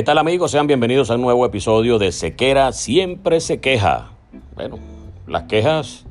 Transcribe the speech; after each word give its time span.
¿Qué 0.00 0.04
tal 0.04 0.16
amigos? 0.16 0.52
Sean 0.52 0.66
bienvenidos 0.66 1.10
a 1.10 1.16
un 1.16 1.20
nuevo 1.20 1.44
episodio 1.44 1.98
de 1.98 2.10
Sequera 2.10 2.72
Siempre 2.72 3.38
se 3.38 3.60
queja. 3.60 4.12
Bueno, 4.54 4.78
las 5.26 5.42
quejas 5.42 6.06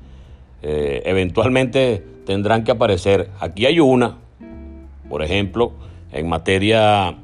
eh, 0.61 1.01
eventualmente 1.05 2.05
tendrán 2.23 2.63
que 2.63 2.69
aparecer. 2.69 3.31
Aquí 3.39 3.65
hay 3.65 3.79
una, 3.79 4.19
por 5.09 5.23
ejemplo, 5.23 5.71
en 6.11 6.29
materia 6.29 7.17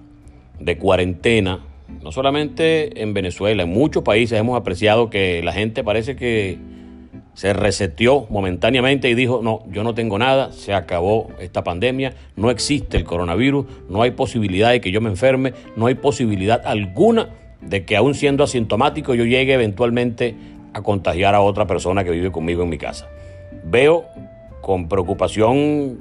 de 0.59 0.77
cuarentena. 0.79 1.59
No 2.01 2.11
solamente 2.11 2.99
en 2.99 3.13
Venezuela, 3.13 3.61
en 3.61 3.69
muchos 3.69 4.01
países 4.01 4.39
hemos 4.39 4.59
apreciado 4.59 5.11
que 5.11 5.43
la 5.43 5.53
gente 5.53 5.83
parece 5.83 6.15
que 6.15 6.57
se 7.35 7.51
reseteó 7.51 8.25
momentáneamente 8.29 9.09
y 9.09 9.13
dijo, 9.13 9.41
no, 9.43 9.63
yo 9.69 9.83
no 9.83 9.93
tengo 9.93 10.17
nada, 10.17 10.53
se 10.53 10.73
acabó 10.73 11.31
esta 11.39 11.63
pandemia, 11.65 12.13
no 12.37 12.49
existe 12.49 12.95
el 12.95 13.03
coronavirus, 13.03 13.65
no 13.89 14.01
hay 14.01 14.11
posibilidad 14.11 14.71
de 14.71 14.79
que 14.79 14.91
yo 14.91 15.01
me 15.01 15.09
enferme, 15.09 15.53
no 15.75 15.85
hay 15.87 15.95
posibilidad 15.95 16.61
alguna 16.65 17.29
de 17.59 17.83
que 17.83 17.97
aún 17.97 18.15
siendo 18.15 18.45
asintomático 18.45 19.13
yo 19.15 19.25
llegue 19.25 19.53
eventualmente 19.53 20.33
a 20.73 20.81
contagiar 20.81 21.35
a 21.35 21.41
otra 21.41 21.67
persona 21.67 22.05
que 22.05 22.11
vive 22.11 22.31
conmigo 22.31 22.63
en 22.63 22.69
mi 22.69 22.77
casa. 22.77 23.09
Veo 23.65 24.05
con 24.61 24.87
preocupación 24.87 25.99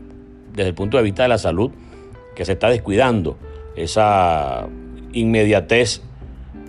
desde 0.53 0.69
el 0.69 0.75
punto 0.75 0.99
de 0.99 1.03
vista 1.03 1.25
de 1.25 1.29
la 1.29 1.39
salud 1.39 1.73
que 2.37 2.45
se 2.45 2.53
está 2.53 2.71
descuidando 2.71 3.37
esa 3.75 4.69
inmediatez 5.13 6.01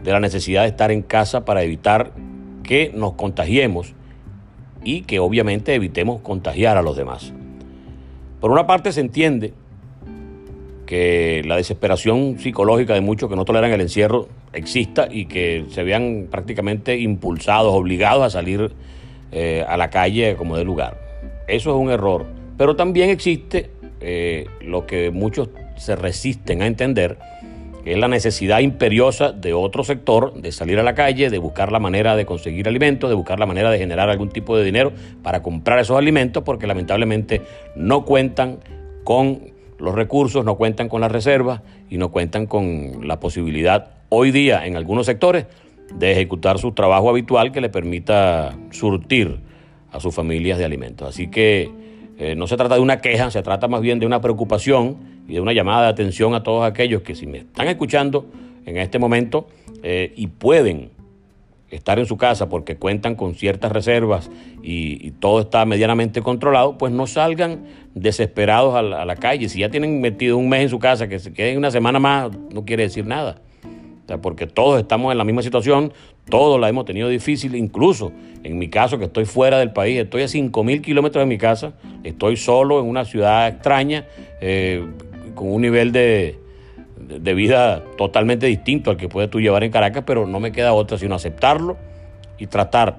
de 0.04 0.12
la 0.12 0.20
necesidad 0.20 0.64
de 0.64 0.70
estar 0.70 0.92
en 0.92 1.04
casa 1.04 1.46
para 1.46 1.62
evitar 1.62 2.14
que 2.64 2.92
nos 2.96 3.14
contagiemos 3.14 3.94
y 4.86 5.02
que 5.02 5.20
obviamente 5.20 5.74
evitemos 5.74 6.22
contagiar 6.22 6.78
a 6.78 6.82
los 6.82 6.96
demás. 6.96 7.34
Por 8.40 8.52
una 8.52 8.66
parte 8.66 8.94
se 8.94 9.02
entiende 9.02 9.54
que 10.86 11.42
la 11.46 11.58
desesperación 11.58 12.38
psicológica 12.40 12.94
de 12.94 13.02
muchos 13.02 13.30
que 13.30 13.36
no 13.36 13.44
toleran 13.44 13.72
el 13.72 13.82
encierro 13.82 14.30
exista 14.54 15.08
y 15.12 15.26
que 15.26 15.66
se 15.72 15.84
vean 15.84 16.28
prácticamente 16.30 16.98
impulsados, 16.98 17.74
obligados 17.74 18.24
a 18.24 18.30
salir 18.30 18.72
eh, 19.32 19.66
a 19.68 19.76
la 19.78 19.90
calle 19.90 20.36
como 20.36 20.56
de 20.56 20.64
lugar. 20.64 20.98
Eso 21.48 21.72
es 21.72 21.76
un 21.76 21.90
error. 21.90 22.26
Pero 22.58 22.76
también 22.76 23.10
existe 23.10 23.72
eh, 24.00 24.46
lo 24.62 24.86
que 24.86 25.12
muchos 25.12 25.50
se 25.76 25.96
resisten 25.96 26.62
a 26.62 26.68
entender, 26.68 27.18
que 27.86 27.92
es 27.92 28.00
la 28.00 28.08
necesidad 28.08 28.62
imperiosa 28.62 29.32
de 29.32 29.54
otro 29.54 29.84
sector 29.84 30.34
de 30.34 30.52
salir 30.52 30.80
a 30.80 30.84
la 30.84 30.96
calle, 30.96 31.30
de 31.30 31.38
buscar 31.38 31.72
la 31.72 31.78
manera 31.78 32.16
de 32.16 32.26
conseguir 32.26 32.68
alimentos, 32.68 33.12
de 33.12 33.16
buscar 33.16 33.40
la 33.40 33.46
manera 33.46 33.70
de 33.70 33.78
generar 33.78 34.10
algún 34.10 34.30
tipo 34.30 34.58
de 34.58 34.64
dinero 34.64 34.92
para 35.22 35.44
comprar 35.44 35.78
esos 35.78 35.96
alimentos, 35.96 36.42
porque 36.42 36.66
lamentablemente 36.66 37.44
no 37.76 38.04
cuentan 38.04 38.58
con 39.04 39.54
los 39.78 39.94
recursos, 39.94 40.44
no 40.44 40.56
cuentan 40.56 40.90
con 40.90 41.00
las 41.00 41.12
reservas 41.12 41.62
y 41.88 42.00
no 42.00 42.10
cuentan 42.10 42.48
con 42.48 43.08
la 43.08 43.20
posibilidad 43.20 43.92
hoy 44.10 44.32
día 44.32 44.66
en 44.66 44.78
algunos 44.78 45.06
sectores 45.06 45.46
de 45.94 46.12
ejecutar 46.12 46.58
su 46.58 46.72
trabajo 46.72 47.12
habitual 47.12 47.52
que 47.52 47.62
le 47.62 47.70
permita 47.70 48.58
surtir 48.72 49.42
a 49.92 50.00
sus 50.00 50.16
familias 50.16 50.58
de 50.58 50.66
alimentos. 50.66 51.08
Así 51.08 51.28
que 51.28 51.70
eh, 52.18 52.34
no 52.36 52.48
se 52.48 52.58
trata 52.58 52.74
de 52.74 52.82
una 52.82 53.00
queja, 53.00 53.30
se 53.30 53.44
trata 53.44 53.68
más 53.68 53.82
bien 53.82 54.00
de 54.00 54.08
una 54.08 54.22
preocupación 54.22 55.15
y 55.28 55.34
de 55.34 55.42
una 55.42 55.54
llamada 55.54 55.84
de 55.84 55.90
atención 55.90 56.34
a 56.36 56.44
todos 56.44 56.66
aquellos 56.66 57.02
que 57.02 57.16
si 57.16 57.28
me 57.28 57.40
están 57.40 57.68
escuchando 57.68 58.26
en 58.66 58.78
este 58.78 59.00
momento 59.00 59.48
eh, 59.84 60.14
y 60.16 60.28
pueden 60.28 60.92
estar 61.70 62.00
en 62.00 62.06
su 62.06 62.18
casa 62.18 62.48
porque 62.50 62.78
cuentan 62.78 63.16
con 63.16 63.36
ciertas 63.36 63.72
reservas 63.72 64.30
y, 64.64 65.12
todo 65.20 65.42
está 65.42 65.66
medianamente 65.66 66.22
controlado, 66.22 66.78
pues 66.78 66.92
no 66.92 67.08
salgan 67.08 67.66
desesperados 67.94 68.76
a 68.76 68.82
la, 68.82 69.16
calle. 69.16 69.50
Si 69.50 69.60
ya 69.60 69.70
tienen 69.70 70.02
metido 70.02 70.38
un 70.38 70.50
mes 70.50 70.64
en 70.64 70.70
su 70.70 70.80
casa, 70.80 71.08
que 71.08 71.20
se 71.20 71.34
queden 71.34 71.58
una 71.58 71.72
semana 71.72 72.00
más, 72.00 72.32
no 72.54 72.66
quiere 72.66 72.84
decir 72.84 73.06
nada. 73.06 73.42
porque 74.22 74.46
todos 74.46 74.80
estamos 74.80 75.12
en 75.12 75.18
la 75.18 75.24
misma 75.24 75.42
situación, 75.42 75.94
todos 76.30 76.60
la 76.60 76.70
hemos 76.70 76.86
tenido 76.86 77.10
difícil, 77.10 77.56
incluso 77.56 78.12
en 78.44 78.58
mi 78.58 78.70
caso 78.70 79.00
que 79.00 79.06
estoy 79.06 79.26
fuera 79.26 79.58
del 79.58 79.72
país, 79.72 80.00
estoy 80.00 80.24
a 80.24 80.28
5 80.28 80.64
mil 80.64 80.82
kilómetros 80.82 81.22
de 81.24 81.26
mi 81.28 81.38
casa, 81.38 81.74
estoy 82.04 82.38
solo 82.38 82.80
en 82.80 82.86
una 82.86 83.06
ciudad 83.06 83.48
extraña, 83.48 84.06
eh, 84.42 84.86
con 85.36 85.52
un 85.52 85.62
nivel 85.62 85.92
de, 85.92 86.40
de 86.98 87.34
vida 87.34 87.84
totalmente 87.98 88.48
distinto 88.48 88.92
al 88.92 88.98
que 88.98 89.10
puedes 89.10 89.30
tú 89.30 89.40
llevar 89.40 89.64
en 89.64 89.72
Caracas, 89.72 90.04
pero 90.06 90.26
no 90.26 90.40
me 90.40 90.52
queda 90.52 90.74
otra 90.74 90.98
sino 90.98 91.16
aceptarlo 91.16 91.78
y 92.38 92.48
tratar, 92.48 92.98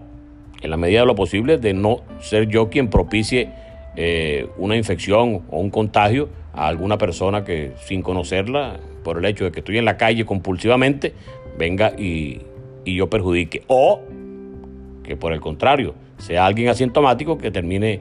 en 0.62 0.70
la 0.70 0.76
medida 0.76 1.00
de 1.00 1.06
lo 1.06 1.14
posible, 1.14 1.58
de 1.58 1.74
no 1.74 2.02
ser 2.20 2.48
yo 2.48 2.70
quien 2.70 2.88
propicie 2.88 3.50
eh, 3.96 4.48
una 4.56 4.76
infección 4.76 5.42
o 5.50 5.58
un 5.58 5.70
contagio 5.70 6.28
a 6.52 6.68
alguna 6.68 6.98
persona 6.98 7.44
que 7.44 7.72
sin 7.84 8.02
conocerla, 8.02 8.78
por 9.02 9.18
el 9.18 9.24
hecho 9.24 9.44
de 9.44 9.52
que 9.52 9.60
estoy 9.60 9.78
en 9.78 9.84
la 9.84 9.96
calle 9.96 10.24
compulsivamente, 10.24 11.12
venga 11.58 11.92
y, 11.96 12.40
y 12.84 12.94
yo 12.94 13.08
perjudique. 13.08 13.62
O 13.68 14.00
que 15.02 15.16
por 15.16 15.32
el 15.32 15.40
contrario, 15.40 15.94
sea 16.18 16.46
alguien 16.46 16.68
asintomático 16.68 17.38
que 17.38 17.50
termine 17.50 18.00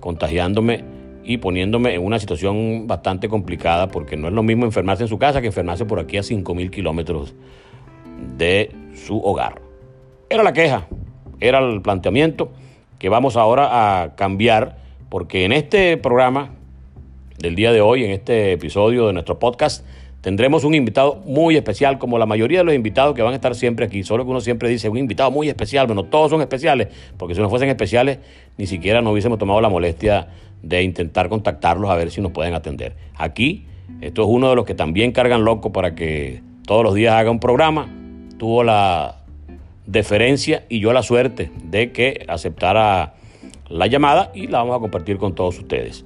contagiándome 0.00 0.84
y 1.26 1.38
poniéndome 1.38 1.94
en 1.94 2.04
una 2.04 2.18
situación 2.20 2.86
bastante 2.86 3.28
complicada 3.28 3.88
porque 3.88 4.16
no 4.16 4.28
es 4.28 4.34
lo 4.34 4.44
mismo 4.44 4.64
enfermarse 4.64 5.02
en 5.02 5.08
su 5.08 5.18
casa 5.18 5.40
que 5.40 5.48
enfermarse 5.48 5.84
por 5.84 5.98
aquí 5.98 6.16
a 6.16 6.20
5.000 6.20 6.70
kilómetros 6.70 7.34
de 8.38 8.70
su 8.94 9.18
hogar. 9.18 9.60
Era 10.30 10.44
la 10.44 10.52
queja, 10.52 10.86
era 11.40 11.58
el 11.58 11.82
planteamiento 11.82 12.52
que 12.98 13.08
vamos 13.08 13.36
ahora 13.36 14.02
a 14.02 14.14
cambiar 14.14 14.78
porque 15.08 15.44
en 15.44 15.52
este 15.52 15.96
programa 15.96 16.50
del 17.38 17.56
día 17.56 17.72
de 17.72 17.80
hoy, 17.80 18.04
en 18.04 18.12
este 18.12 18.52
episodio 18.52 19.08
de 19.08 19.12
nuestro 19.12 19.38
podcast, 19.38 19.84
tendremos 20.20 20.64
un 20.64 20.74
invitado 20.74 21.22
muy 21.24 21.56
especial, 21.56 21.98
como 21.98 22.18
la 22.18 22.26
mayoría 22.26 22.58
de 22.58 22.64
los 22.64 22.74
invitados 22.74 23.14
que 23.14 23.22
van 23.22 23.32
a 23.32 23.36
estar 23.36 23.54
siempre 23.54 23.84
aquí. 23.86 24.02
Solo 24.02 24.24
que 24.24 24.30
uno 24.30 24.40
siempre 24.40 24.68
dice, 24.68 24.88
un 24.88 24.98
invitado 24.98 25.30
muy 25.30 25.48
especial. 25.48 25.86
Bueno, 25.86 26.04
todos 26.04 26.30
son 26.30 26.40
especiales, 26.40 26.88
porque 27.16 27.34
si 27.34 27.40
no 27.40 27.50
fuesen 27.50 27.68
especiales, 27.68 28.18
ni 28.56 28.66
siquiera 28.66 29.02
nos 29.02 29.12
hubiésemos 29.12 29.38
tomado 29.38 29.60
la 29.60 29.68
molestia 29.68 30.28
de 30.62 30.82
intentar 30.82 31.28
contactarlos 31.28 31.90
a 31.90 31.96
ver 31.96 32.10
si 32.10 32.20
nos 32.20 32.32
pueden 32.32 32.54
atender. 32.54 32.96
Aquí, 33.16 33.66
esto 34.00 34.22
es 34.22 34.28
uno 34.28 34.50
de 34.50 34.56
los 34.56 34.64
que 34.64 34.74
también 34.74 35.12
cargan 35.12 35.44
loco 35.44 35.72
para 35.72 35.94
que 35.94 36.42
todos 36.66 36.82
los 36.82 36.94
días 36.94 37.14
haga 37.14 37.30
un 37.30 37.40
programa. 37.40 37.88
Tuvo 38.38 38.64
la 38.64 39.22
deferencia 39.86 40.64
y 40.68 40.80
yo 40.80 40.92
la 40.92 41.02
suerte 41.02 41.50
de 41.64 41.92
que 41.92 42.24
aceptara 42.28 43.14
la 43.68 43.86
llamada 43.86 44.30
y 44.34 44.48
la 44.48 44.58
vamos 44.58 44.76
a 44.76 44.80
compartir 44.80 45.18
con 45.18 45.34
todos 45.34 45.58
ustedes. 45.58 46.04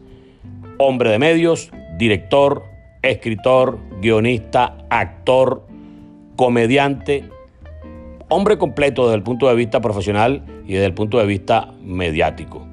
Hombre 0.78 1.10
de 1.10 1.18
medios, 1.18 1.70
director, 1.98 2.64
escritor, 3.02 3.78
guionista, 4.00 4.78
actor, 4.88 5.66
comediante, 6.36 7.24
hombre 8.28 8.58
completo 8.58 9.04
desde 9.04 9.16
el 9.16 9.22
punto 9.22 9.48
de 9.48 9.54
vista 9.54 9.80
profesional 9.80 10.42
y 10.66 10.74
desde 10.74 10.86
el 10.86 10.94
punto 10.94 11.18
de 11.18 11.26
vista 11.26 11.72
mediático. 11.82 12.69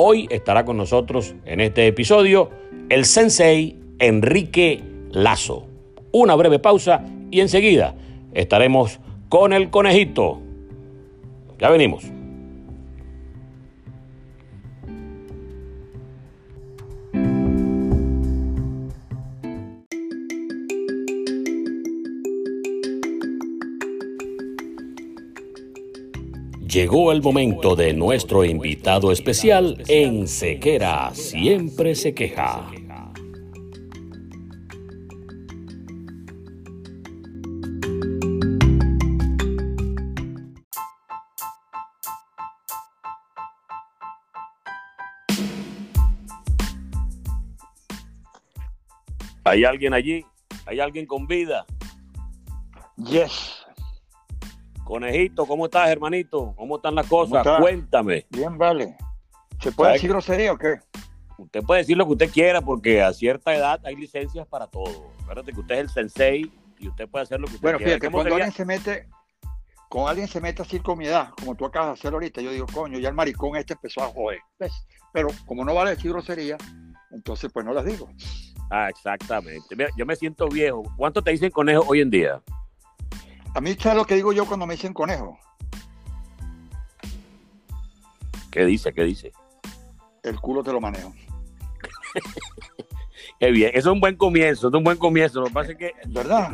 Hoy 0.00 0.28
estará 0.30 0.64
con 0.64 0.76
nosotros 0.76 1.34
en 1.44 1.60
este 1.60 1.88
episodio 1.88 2.50
el 2.88 3.04
sensei 3.04 3.76
Enrique 3.98 4.80
Lazo. 5.10 5.66
Una 6.12 6.36
breve 6.36 6.60
pausa 6.60 7.04
y 7.32 7.40
enseguida 7.40 7.96
estaremos 8.32 9.00
con 9.28 9.52
el 9.52 9.70
conejito. 9.70 10.40
Ya 11.58 11.68
venimos. 11.70 12.04
Llegó 26.78 27.10
el 27.10 27.20
momento 27.22 27.74
de 27.74 27.92
nuestro 27.92 28.44
invitado 28.44 29.10
especial 29.10 29.82
en 29.88 30.28
Sequera 30.28 31.12
Siempre 31.12 31.96
se 31.96 32.14
queja. 32.14 32.70
¿Hay 49.42 49.64
alguien 49.64 49.94
allí? 49.94 50.24
¿Hay 50.64 50.78
alguien 50.78 51.06
con 51.06 51.26
vida? 51.26 51.66
Yes. 52.98 53.57
Conejito, 54.88 55.44
¿cómo 55.44 55.66
estás, 55.66 55.90
hermanito? 55.90 56.54
¿Cómo 56.56 56.76
están 56.76 56.94
las 56.94 57.06
cosas? 57.06 57.46
Cuéntame. 57.60 58.24
Bien, 58.30 58.56
vale. 58.56 58.96
¿Se 59.60 59.70
puede 59.70 59.92
decir 59.92 60.08
grosería 60.08 60.50
o 60.50 60.56
qué? 60.56 60.76
Usted 61.36 61.62
puede 61.62 61.82
decir 61.82 61.94
lo 61.98 62.06
que 62.06 62.12
usted 62.12 62.30
quiera 62.30 62.62
porque 62.62 63.02
a 63.02 63.12
cierta 63.12 63.54
edad 63.54 63.78
hay 63.84 63.96
licencias 63.96 64.46
para 64.46 64.66
todo. 64.66 65.12
Acuérdate 65.20 65.52
que 65.52 65.60
usted 65.60 65.74
es 65.74 65.80
el 65.82 65.90
sensei 65.90 66.52
y 66.78 66.88
usted 66.88 67.06
puede 67.06 67.24
hacer 67.24 67.38
lo 67.38 67.48
que 67.48 67.56
usted 67.56 67.60
quiera. 67.60 67.76
Bueno, 67.76 67.90
fíjate, 67.90 68.10
cuando 68.10 68.34
alguien 68.34 68.52
se 68.52 68.64
mete, 68.64 69.08
con 69.90 70.08
alguien 70.08 70.26
se 70.26 70.40
mete 70.40 70.62
así 70.62 70.80
con 70.80 70.96
mi 70.96 71.06
edad, 71.06 71.32
como 71.38 71.54
tú 71.54 71.66
acabas 71.66 71.88
de 71.88 71.92
hacer 71.92 72.14
ahorita, 72.14 72.40
yo 72.40 72.50
digo, 72.50 72.64
coño, 72.72 72.98
ya 72.98 73.10
el 73.10 73.14
maricón 73.14 73.56
este 73.56 73.74
empezó 73.74 74.02
a 74.02 74.06
joder. 74.06 74.40
Pero 75.12 75.28
como 75.44 75.66
no 75.66 75.74
vale 75.74 75.90
decir 75.90 76.12
grosería, 76.12 76.56
entonces 77.10 77.52
pues 77.52 77.66
no 77.66 77.74
las 77.74 77.84
digo. 77.84 78.08
Ah, 78.70 78.88
exactamente. 78.88 79.76
Mira, 79.76 79.90
yo 79.98 80.06
me 80.06 80.16
siento 80.16 80.48
viejo. 80.48 80.82
¿Cuánto 80.96 81.20
te 81.20 81.30
dicen 81.30 81.50
conejo 81.50 81.84
hoy 81.86 82.00
en 82.00 82.08
día? 82.08 82.42
A 83.54 83.60
mí, 83.60 83.74
¿sabes 83.78 83.98
lo 83.98 84.04
que 84.04 84.14
digo 84.14 84.32
yo 84.32 84.46
cuando 84.46 84.66
me 84.66 84.74
dicen 84.74 84.92
conejo? 84.92 85.38
¿Qué 88.50 88.64
dice? 88.64 88.92
¿Qué 88.92 89.04
dice? 89.04 89.32
El 90.22 90.40
culo 90.40 90.62
te 90.62 90.72
lo 90.72 90.80
manejo. 90.80 91.12
Qué 93.40 93.52
bien, 93.52 93.70
eso 93.70 93.90
es 93.90 93.92
un 93.92 94.00
buen 94.00 94.16
comienzo, 94.16 94.68
es 94.68 94.74
un 94.74 94.82
buen 94.82 94.98
comienzo. 94.98 95.40
Lo 95.40 95.46
que 95.46 95.52
pasa 95.52 95.72
es 95.72 95.78
que. 95.78 95.92
¿Verdad? 96.08 96.50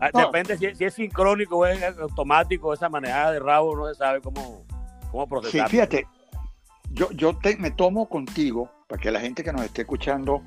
Ah, 0.00 0.10
depende 0.12 0.58
si, 0.58 0.84
es 0.84 0.94
sincrónico 0.94 1.58
o 1.58 1.66
es 1.66 1.82
automático, 1.98 2.74
esa 2.74 2.88
manejada 2.88 3.32
de 3.32 3.38
rabo, 3.40 3.74
no 3.74 3.88
se 3.88 3.94
sabe 3.94 4.20
cómo, 4.20 4.64
cómo 5.10 5.26
procesar. 5.26 5.68
Sí, 5.70 5.76
fíjate, 5.76 6.06
yo, 6.90 7.10
yo 7.12 7.38
te, 7.38 7.56
me 7.56 7.70
tomo 7.70 8.08
contigo, 8.08 8.70
para 8.86 9.00
que 9.00 9.10
la 9.10 9.20
gente 9.20 9.42
que 9.42 9.52
nos 9.52 9.62
esté 9.62 9.82
escuchando 9.82 10.42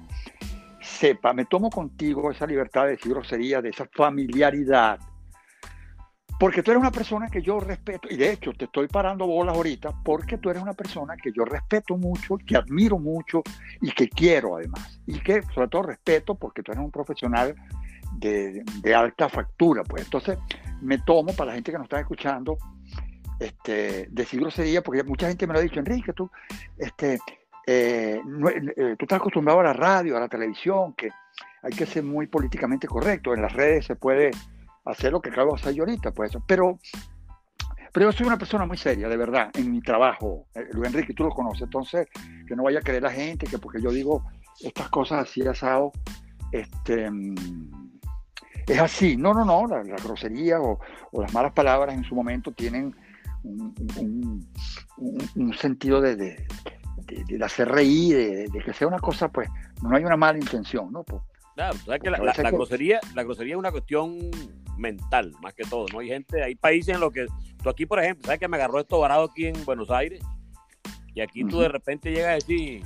sepa, 0.80 1.34
me 1.34 1.46
tomo 1.46 1.70
contigo 1.70 2.30
esa 2.30 2.46
libertad 2.46 2.86
de 2.86 2.92
decir 2.92 3.12
grosería, 3.12 3.62
de 3.62 3.70
esa 3.70 3.90
familiaridad, 3.92 5.00
porque 6.40 6.64
tú 6.64 6.72
eres 6.72 6.80
una 6.80 6.92
persona 6.92 7.28
que 7.28 7.42
yo 7.42 7.60
respeto, 7.60 8.08
y 8.10 8.16
de 8.16 8.32
hecho 8.32 8.54
te 8.54 8.66
estoy 8.66 8.88
parando 8.88 9.28
bolas 9.28 9.56
ahorita, 9.56 9.94
porque 10.06 10.38
tú 10.38 10.50
eres 10.50 10.64
una 10.64 10.72
persona 10.72 11.18
que 11.18 11.34
yo 11.34 11.44
respeto 11.44 11.98
mucho, 11.98 12.38
que 12.38 12.56
admiro 12.56 12.98
mucho 12.98 13.44
y 13.82 13.92
que 13.92 14.08
quiero 14.08 14.56
además. 14.56 15.02
Y 15.06 15.20
que 15.20 15.42
sobre 15.54 15.68
todo 15.68 15.84
respeto 15.84 16.36
porque 16.36 16.64
tú 16.64 16.72
eres 16.72 16.82
un 16.82 16.92
profesional 16.92 17.54
de, 18.14 18.64
alta 18.96 19.28
factura. 19.28 19.84
Pues 19.84 20.06
entonces 20.06 20.38
me 20.82 21.00
tomo 21.00 21.34
para 21.34 21.50
la 21.50 21.56
gente 21.56 21.74
que 21.74 21.78
nos 21.78 21.86
está 21.86 22.00
escuchando, 22.00 22.58
este, 23.38 24.08
decir 24.10 24.40
grosería, 24.40 24.82
porque 24.82 25.04
mucha 25.04 25.28
gente 25.28 25.46
me 25.46 25.52
lo 25.52 25.60
ha 25.60 25.62
dicho, 25.62 25.80
Enrique, 25.80 26.14
tú, 26.14 26.32
este, 26.78 27.20
eh, 27.68 28.22
eh, 28.22 28.96
tú 28.98 29.06
estás 29.06 29.20
acostumbrado 29.20 29.60
a 29.60 29.64
la 29.64 29.74
radio, 29.74 30.16
a 30.16 30.22
la 30.22 30.30
televisión, 30.30 30.94
que 30.94 31.10
hay 31.64 31.74
que 31.74 31.86
ser 31.86 32.04
muy 32.04 32.28
políticamente 32.28 32.88
correcto. 32.88 33.34
En 33.34 33.42
las 33.42 33.52
redes 33.52 33.86
se 33.86 33.98
puede 33.98 34.32
hacer 34.86 35.12
lo 35.12 35.22
que 35.22 35.30
acabo 35.30 35.54
de 35.54 35.62
hacer 35.62 35.74
yo 35.74 35.84
ahorita, 35.84 36.12
pues. 36.12 36.32
Pero, 36.48 36.80
pero 37.94 38.08
yo 38.08 38.12
soy 38.12 38.28
una 38.28 38.38
persona 38.38 38.66
muy 38.66 38.78
seria, 38.78 39.08
de 39.08 39.18
verdad, 39.18 39.52
en 39.54 39.72
mi 39.72 39.82
trabajo. 39.82 40.48
Eh, 40.56 40.68
Luis 40.72 40.88
Enrique, 40.88 41.14
tú 41.14 41.24
lo 41.24 41.30
conoces, 41.30 41.64
entonces, 41.64 42.08
que 42.48 42.56
no 42.56 42.64
vaya 42.64 42.80
a 42.80 42.84
creer 42.84 43.04
la 43.04 43.12
gente 43.12 43.48
que 43.48 43.58
porque 43.58 43.82
yo 43.82 43.92
digo 43.92 44.24
estas 44.62 44.90
cosas 44.90 45.28
así 45.28 45.42
asado, 45.48 45.92
este, 46.52 47.10
mm, 47.10 47.36
es 48.68 48.80
así. 48.80 49.18
No, 49.18 49.34
no, 49.34 49.46
no, 49.46 49.68
la, 49.68 49.84
grosería 49.84 50.60
o, 50.60 50.80
las 51.14 51.34
malas 51.34 51.54
palabras 51.54 51.96
en 51.96 52.04
su 52.04 52.16
momento 52.16 52.52
tienen 52.52 52.96
un, 53.44 54.48
sentido 55.58 56.02
de, 56.02 56.16
de, 56.16 56.46
de, 57.28 57.44
hacer 57.46 57.70
reír, 57.70 58.50
de, 58.52 58.60
que 58.64 58.74
sea 58.74 58.88
una 58.88 59.00
cosa, 59.00 59.30
pues, 59.30 59.50
no 59.82 59.96
hay 59.96 60.04
una 60.04 60.18
mala 60.18 60.38
intención, 60.38 60.92
¿no? 60.92 61.04
Pues, 61.04 61.22
claro, 61.56 61.78
sabes 61.86 62.02
que 62.02 62.10
la, 62.10 62.18
la, 62.18 62.52
grosería, 62.52 63.00
la 63.16 63.24
grosería 63.24 63.54
es 63.54 63.60
una 63.60 63.72
cuestión 63.72 64.30
mental, 64.80 65.34
más 65.42 65.54
que 65.54 65.64
todo, 65.64 65.86
¿no? 65.94 66.00
Hay 66.00 66.08
gente, 66.08 66.44
hay 66.44 66.56
países 66.56 66.96
en 66.96 67.02
los 67.02 67.12
que, 67.12 67.28
tú 67.62 67.70
aquí, 67.70 67.86
por 67.86 68.00
ejemplo, 68.00 68.26
¿sabes 68.26 68.40
que 68.40 68.48
me 68.48 68.58
agarró 68.58 68.80
esto 68.80 69.00
varado 69.00 69.26
aquí 69.26 69.46
en 69.46 69.66
Buenos 69.66 69.92
Aires? 69.92 70.22
Y 71.14 71.22
aquí 71.22 71.44
tú 71.44 71.60
de 71.60 71.68
repente 71.68 72.12
llegas 72.12 72.30
a 72.30 72.34
decir, 72.36 72.84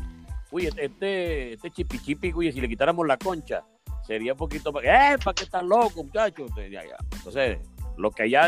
uy, 0.52 0.66
este, 0.66 0.86
este, 0.86 1.54
este 1.54 1.72
chipi 1.72 2.00
chipi, 2.00 2.34
uy, 2.34 2.52
si 2.52 2.60
le 2.62 2.68
quitáramos 2.68 3.06
la 3.06 3.18
concha, 3.18 3.64
sería 4.06 4.34
un 4.34 4.38
poquito, 4.38 4.72
¡eh, 4.82 5.18
para 5.24 5.34
qué 5.36 5.44
estás 5.44 5.64
loco, 5.64 6.04
muchachos! 6.04 6.52
Entonces, 6.58 7.60
lo 7.98 8.12
que 8.12 8.24
allá 8.24 8.48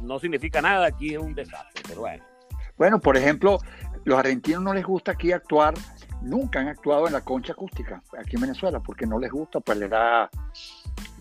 no 0.00 0.18
significa 0.18 0.60
nada, 0.60 0.86
aquí 0.86 1.14
es 1.14 1.18
un 1.18 1.34
desastre, 1.34 1.82
pero 1.86 2.00
bueno. 2.00 2.24
Bueno, 2.76 2.98
por 2.98 3.16
ejemplo, 3.16 3.58
los 4.04 4.18
argentinos 4.18 4.62
no 4.62 4.74
les 4.74 4.84
gusta 4.84 5.12
aquí 5.12 5.32
actuar, 5.32 5.74
nunca 6.22 6.60
han 6.60 6.68
actuado 6.68 7.06
en 7.06 7.12
la 7.12 7.20
concha 7.20 7.52
acústica, 7.52 8.02
aquí 8.18 8.36
en 8.36 8.42
Venezuela, 8.42 8.80
porque 8.80 9.06
no 9.06 9.18
les 9.18 9.30
gusta, 9.30 9.60
pues 9.60 9.78
le 9.78 9.88
da, 9.88 10.28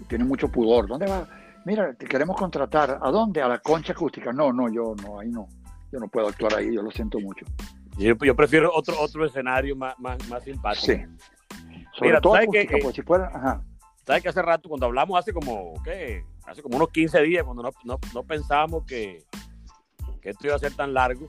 tiene 0.07 0.23
mucho 0.23 0.49
pudor. 0.49 0.87
¿Dónde 0.87 1.05
va? 1.05 1.27
Mira, 1.65 1.93
te 1.93 2.05
queremos 2.05 2.35
contratar. 2.35 2.99
¿A 3.01 3.11
dónde? 3.11 3.41
A 3.41 3.47
la 3.47 3.59
concha 3.59 3.93
acústica. 3.93 4.31
No, 4.31 4.51
no, 4.53 4.71
yo 4.71 4.95
no, 5.01 5.19
ahí 5.19 5.29
no. 5.29 5.47
Yo 5.91 5.99
no 5.99 6.07
puedo 6.07 6.27
actuar 6.27 6.55
ahí, 6.55 6.73
yo 6.73 6.81
lo 6.81 6.91
siento 6.91 7.19
mucho. 7.19 7.45
Yo, 7.97 8.35
prefiero 8.35 8.71
otro, 8.73 8.99
otro 8.99 9.25
escenario 9.25 9.75
más, 9.75 9.97
más, 9.99 10.17
más 10.27 10.43
simpático. 10.43 10.85
Sí. 10.85 11.05
mira, 12.01 12.19
todo 12.19 12.33
¿sabes 12.33 12.49
que, 12.51 12.79
pues, 12.81 12.95
si 12.95 13.03
fuera, 13.03 13.27
ajá. 13.27 13.61
¿Sabes 14.05 14.23
que 14.23 14.29
hace 14.29 14.41
rato, 14.41 14.67
cuando 14.67 14.87
hablamos 14.87 15.17
hace 15.17 15.31
como, 15.31 15.81
¿qué? 15.83 16.25
Hace 16.45 16.61
como 16.61 16.77
unos 16.77 16.89
15 16.89 17.21
días, 17.21 17.43
cuando 17.43 17.63
no, 17.63 17.71
no, 17.85 17.99
no 18.13 18.23
pensábamos 18.23 18.83
que, 18.85 19.23
que 20.19 20.31
esto 20.31 20.47
iba 20.47 20.55
a 20.55 20.59
ser 20.59 20.73
tan 20.73 20.93
largo, 20.93 21.27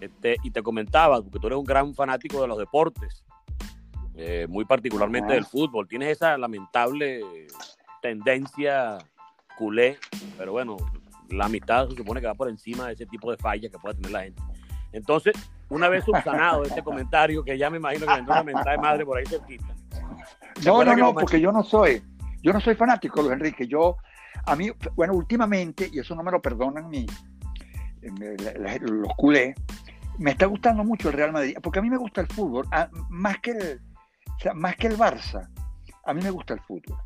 este, 0.00 0.36
y 0.42 0.50
te 0.50 0.62
comentaba, 0.62 1.20
porque 1.20 1.38
tú 1.38 1.46
eres 1.48 1.58
un 1.58 1.64
gran 1.64 1.94
fanático 1.94 2.40
de 2.40 2.48
los 2.48 2.58
deportes, 2.58 3.24
eh, 4.14 4.46
muy 4.48 4.64
particularmente 4.64 5.34
del 5.34 5.44
fútbol, 5.44 5.86
tienes 5.86 6.08
esa 6.08 6.36
lamentable 6.38 7.20
tendencia 8.02 8.98
culé, 9.58 9.98
pero 10.38 10.52
bueno, 10.52 10.76
la 11.30 11.48
mitad 11.48 11.88
se 11.88 11.96
supone 11.96 12.20
que 12.20 12.28
va 12.28 12.34
por 12.34 12.48
encima 12.48 12.86
de 12.86 12.92
ese 12.92 13.06
tipo 13.06 13.30
de 13.30 13.36
fallas 13.36 13.70
que 13.70 13.78
puede 13.78 13.96
tener 13.96 14.12
la 14.12 14.22
gente. 14.22 14.40
Entonces, 14.92 15.34
una 15.68 15.88
vez 15.88 16.04
subsanado 16.04 16.62
este 16.62 16.82
comentario, 16.82 17.44
que 17.44 17.58
ya 17.58 17.68
me 17.68 17.76
imagino 17.78 18.06
que 18.06 18.14
vendrá 18.14 18.34
una 18.36 18.44
mentada 18.44 18.70
de 18.70 18.78
madre 18.78 19.04
por 19.04 19.18
ahí 19.18 19.26
cerquita. 19.26 19.66
No, 20.64 20.84
no, 20.84 20.96
no, 20.96 21.12
porque 21.12 21.40
yo 21.40 21.52
no 21.52 21.62
soy, 21.62 22.02
yo 22.40 22.52
no 22.52 22.60
soy 22.60 22.76
fanático, 22.76 23.20
Luis 23.20 23.34
Enrique. 23.34 23.66
Yo, 23.66 23.96
a 24.46 24.56
mí, 24.56 24.70
bueno, 24.94 25.14
últimamente, 25.14 25.90
y 25.92 25.98
eso 25.98 26.14
no 26.14 26.22
me 26.22 26.30
lo 26.30 26.40
perdonan 26.40 26.88
mi, 26.88 27.04
los 28.80 29.14
culés, 29.16 29.54
me 30.18 30.30
está 30.30 30.46
gustando 30.46 30.84
mucho 30.84 31.08
el 31.08 31.14
Real 31.14 31.32
Madrid, 31.32 31.56
porque 31.62 31.80
a 31.80 31.82
mí 31.82 31.90
me 31.90 31.98
gusta 31.98 32.20
el 32.20 32.28
fútbol, 32.28 32.66
más, 33.10 33.38
que 33.40 33.50
el, 33.50 33.80
más 34.54 34.76
que 34.76 34.86
el 34.86 34.96
Barça, 34.96 35.48
a 36.04 36.14
mí 36.14 36.22
me 36.22 36.30
gusta 36.30 36.54
el 36.54 36.60
fútbol 36.60 36.96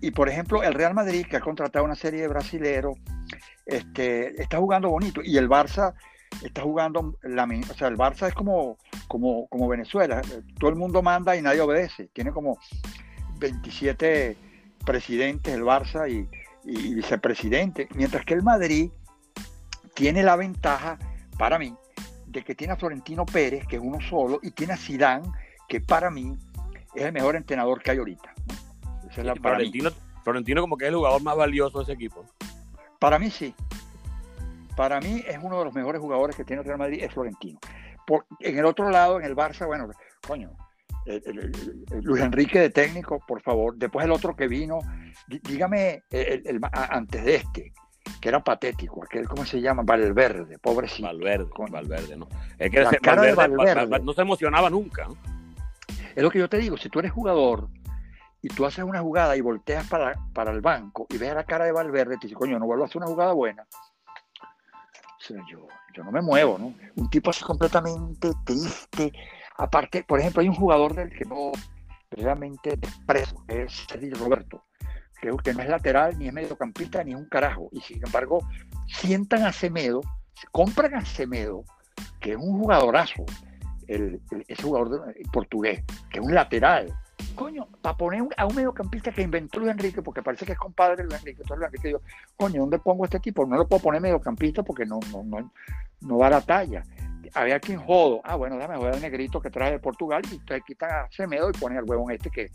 y 0.00 0.10
por 0.10 0.28
ejemplo, 0.28 0.62
el 0.62 0.74
Real 0.74 0.94
Madrid, 0.94 1.26
que 1.28 1.36
ha 1.36 1.40
contratado 1.40 1.84
una 1.84 1.94
serie 1.94 2.22
de 2.22 2.28
brasileros, 2.28 2.98
este, 3.64 4.40
está 4.40 4.58
jugando 4.58 4.90
bonito. 4.90 5.20
Y 5.24 5.36
el 5.36 5.48
Barça 5.48 5.94
está 6.42 6.62
jugando, 6.62 7.16
la, 7.22 7.44
o 7.44 7.74
sea, 7.74 7.88
el 7.88 7.96
Barça 7.96 8.28
es 8.28 8.34
como, 8.34 8.78
como, 9.08 9.46
como 9.48 9.68
Venezuela. 9.68 10.22
Todo 10.58 10.70
el 10.70 10.76
mundo 10.76 11.02
manda 11.02 11.36
y 11.36 11.42
nadie 11.42 11.60
obedece. 11.60 12.08
Tiene 12.12 12.32
como 12.32 12.58
27 13.38 14.36
presidentes 14.84 15.54
el 15.54 15.62
Barça 15.62 16.10
y, 16.10 16.28
y 16.64 16.94
vicepresidente. 16.94 17.88
Mientras 17.94 18.24
que 18.24 18.34
el 18.34 18.42
Madrid 18.42 18.90
tiene 19.94 20.22
la 20.22 20.36
ventaja, 20.36 20.98
para 21.38 21.58
mí, 21.58 21.74
de 22.26 22.42
que 22.42 22.54
tiene 22.54 22.74
a 22.74 22.76
Florentino 22.76 23.24
Pérez, 23.24 23.66
que 23.66 23.76
es 23.76 23.82
uno 23.82 23.98
solo, 24.00 24.40
y 24.42 24.50
tiene 24.50 24.74
a 24.74 24.76
Zidane, 24.76 25.30
que 25.68 25.80
para 25.80 26.10
mí 26.10 26.36
es 26.94 27.02
el 27.02 27.12
mejor 27.12 27.36
entrenador 27.36 27.82
que 27.82 27.92
hay 27.92 27.98
ahorita. 27.98 28.34
Florentino, 29.22 29.90
Florentino 30.22 30.60
como 30.60 30.76
que 30.76 30.84
es 30.84 30.90
el 30.90 30.96
jugador 30.96 31.22
más 31.22 31.36
valioso 31.36 31.78
de 31.78 31.84
ese 31.84 31.92
equipo. 31.92 32.24
Para 32.98 33.18
mí 33.18 33.30
sí. 33.30 33.54
Para 34.76 35.00
mí 35.00 35.22
es 35.26 35.38
uno 35.42 35.58
de 35.58 35.64
los 35.64 35.74
mejores 35.74 36.00
jugadores 36.00 36.36
que 36.36 36.44
tiene 36.44 36.60
el 36.60 36.66
Real 36.66 36.78
Madrid, 36.78 37.02
es 37.02 37.12
Florentino. 37.12 37.58
en 38.40 38.58
el 38.58 38.64
otro 38.64 38.90
lado, 38.90 39.18
en 39.18 39.26
el 39.26 39.34
Barça, 39.34 39.66
bueno, 39.66 39.88
coño, 40.26 40.50
Luis 42.02 42.22
Enrique 42.22 42.60
de 42.60 42.70
técnico, 42.70 43.20
por 43.26 43.40
favor. 43.40 43.76
Después 43.76 44.04
el 44.04 44.12
otro 44.12 44.34
que 44.34 44.48
vino, 44.48 44.80
dígame 45.26 46.02
antes 46.72 47.24
de 47.24 47.34
este, 47.36 47.72
que 48.20 48.28
era 48.28 48.42
patético, 48.42 49.04
aquel, 49.04 49.28
¿cómo 49.28 49.44
se 49.44 49.60
llama? 49.60 49.82
Valverde, 49.84 50.58
pobrecito. 50.58 51.06
Valverde, 51.06 51.48
Valverde, 51.70 52.16
¿no? 52.16 52.28
Es 52.58 52.70
que 52.70 52.82
Valverde, 52.82 54.00
no 54.00 54.12
se 54.12 54.22
emocionaba 54.22 54.68
nunca. 54.68 55.06
Es 56.14 56.22
lo 56.22 56.30
que 56.30 56.38
yo 56.38 56.48
te 56.48 56.58
digo, 56.58 56.76
si 56.76 56.88
tú 56.88 56.98
eres 56.98 57.12
jugador 57.12 57.68
y 58.42 58.48
tú 58.48 58.64
haces 58.66 58.84
una 58.84 59.00
jugada 59.00 59.36
y 59.36 59.40
volteas 59.40 59.86
para, 59.88 60.14
para 60.32 60.52
el 60.52 60.60
banco 60.60 61.06
y 61.10 61.18
ves 61.18 61.34
la 61.34 61.44
cara 61.44 61.64
de 61.64 61.72
Valverde, 61.72 62.16
te 62.18 62.26
dices, 62.26 62.38
coño, 62.38 62.58
no 62.58 62.66
vuelvo 62.66 62.84
a 62.84 62.86
hacer 62.86 62.98
una 62.98 63.06
jugada 63.06 63.32
buena. 63.32 63.66
O 64.42 65.20
sea, 65.20 65.38
yo, 65.50 65.66
yo 65.94 66.04
no 66.04 66.12
me 66.12 66.22
muevo, 66.22 66.58
¿no? 66.58 66.74
Un 66.94 67.10
tipo 67.10 67.30
así 67.30 67.42
completamente 67.42 68.30
triste. 68.44 69.12
Aparte, 69.56 70.04
por 70.04 70.20
ejemplo, 70.20 70.42
hay 70.42 70.48
un 70.48 70.54
jugador 70.54 70.94
del 70.94 71.10
que 71.10 71.24
no 71.24 71.52
realmente 72.10 72.76
desprecio, 72.76 73.44
que 73.48 73.62
es 73.62 73.86
Sergio 73.88 74.14
Roberto 74.14 74.62
que, 75.20 75.30
que 75.42 75.54
no 75.54 75.62
es 75.62 75.68
lateral, 75.68 76.18
ni 76.18 76.28
es 76.28 76.32
mediocampista, 76.32 77.02
ni 77.02 77.12
es 77.12 77.18
un 77.18 77.26
carajo. 77.26 77.68
Y 77.72 77.80
sin 77.80 78.04
embargo, 78.04 78.46
sientan 78.86 79.44
a 79.44 79.52
Semedo, 79.52 80.00
compran 80.52 80.94
a 80.94 81.04
Semedo, 81.04 81.64
que 82.20 82.32
es 82.32 82.36
un 82.36 82.58
jugadorazo, 82.58 83.24
el, 83.88 84.20
ese 84.48 84.62
jugador 84.62 85.14
portugués, 85.32 85.84
que 86.10 86.18
es 86.18 86.24
un 86.24 86.34
lateral. 86.34 86.92
Coño, 87.34 87.68
para 87.82 87.96
poner 87.96 88.22
a 88.36 88.46
un 88.46 88.54
mediocampista 88.54 89.12
que 89.12 89.22
inventó 89.22 89.60
Luis 89.60 89.72
Enrique, 89.72 90.02
porque 90.02 90.22
parece 90.22 90.44
que 90.44 90.52
es 90.52 90.58
compadre 90.58 90.96
de 90.96 91.04
Luis 91.04 91.18
Enrique. 91.18 91.42
Entonces 91.42 91.58
Luis 91.58 91.66
Enrique 91.66 91.88
dijo, 91.88 92.02
coño, 92.36 92.60
¿dónde 92.60 92.78
pongo 92.78 93.04
este 93.04 93.20
tipo? 93.20 93.46
No 93.46 93.56
lo 93.56 93.66
puedo 93.66 93.82
poner 93.82 94.00
mediocampista 94.00 94.62
porque 94.62 94.84
no, 94.84 95.00
no, 95.12 95.22
no, 95.22 95.52
no 96.00 96.18
da 96.18 96.30
la 96.30 96.40
talla. 96.40 96.82
Había 97.34 97.58
quien 97.58 97.78
jodo. 97.78 98.20
Ah, 98.24 98.36
bueno, 98.36 98.56
déjame 98.56 98.76
joder 98.76 98.94
al 98.94 99.00
negrito 99.00 99.40
que 99.40 99.50
trae 99.50 99.72
de 99.72 99.78
Portugal 99.78 100.22
y 100.30 100.38
te 100.38 100.60
quita 100.62 101.02
a 101.02 101.10
Semedo 101.10 101.50
y 101.50 101.52
pone 101.58 101.76
al 101.76 101.84
huevón 101.84 102.12
este 102.12 102.30
que, 102.30 102.50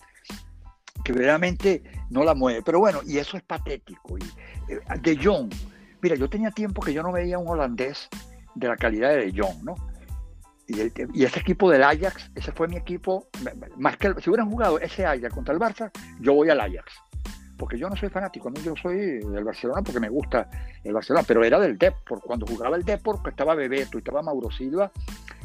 que 1.03 1.11
verdaderamente 1.11 1.83
no 2.09 2.23
la 2.23 2.33
mueve. 2.33 2.61
Pero 2.63 2.79
bueno, 2.79 3.01
y 3.05 3.17
eso 3.17 3.37
es 3.37 3.43
patético. 3.43 4.17
Y, 4.17 4.23
eh, 4.71 4.79
de 5.01 5.17
Jong, 5.17 5.51
mira, 6.01 6.15
yo 6.15 6.29
tenía 6.29 6.51
tiempo 6.51 6.81
que 6.81 6.93
yo 6.93 7.03
no 7.03 7.11
veía 7.11 7.37
un 7.37 7.47
holandés 7.47 8.09
de 8.55 8.67
la 8.67 8.77
calidad 8.77 9.09
de 9.09 9.31
De 9.31 9.41
Jong, 9.41 9.63
¿no? 9.63 9.75
Y, 11.13 11.23
ese 11.23 11.39
equipo 11.39 11.69
del 11.69 11.83
Ajax, 11.83 12.31
ese 12.35 12.51
fue 12.51 12.67
mi 12.67 12.77
equipo, 12.77 13.27
más 13.77 13.97
que 13.97 14.13
si 14.21 14.29
hubieran 14.29 14.49
jugado 14.49 14.79
ese 14.79 15.05
Ajax 15.05 15.33
contra 15.33 15.53
el 15.53 15.59
Barça, 15.59 15.91
yo 16.19 16.33
voy 16.33 16.49
al 16.49 16.59
Ajax. 16.59 16.93
Porque 17.57 17.77
yo 17.77 17.89
no 17.89 17.95
soy 17.95 18.09
fanático, 18.09 18.49
¿no? 18.49 18.59
yo 18.61 18.73
soy 18.75 19.19
del 19.19 19.43
Barcelona 19.43 19.83
porque 19.83 19.99
me 19.99 20.09
gusta 20.09 20.49
el 20.83 20.93
Barcelona, 20.93 21.23
pero 21.27 21.43
era 21.43 21.59
del 21.59 21.77
Depor. 21.77 22.19
Cuando 22.21 22.47
jugaba 22.47 22.75
el 22.75 22.83
Depor, 22.83 23.21
que 23.21 23.29
estaba 23.29 23.53
Bebeto 23.53 23.99
estaba 23.99 24.23
Mauro 24.23 24.49
Silva 24.49 24.91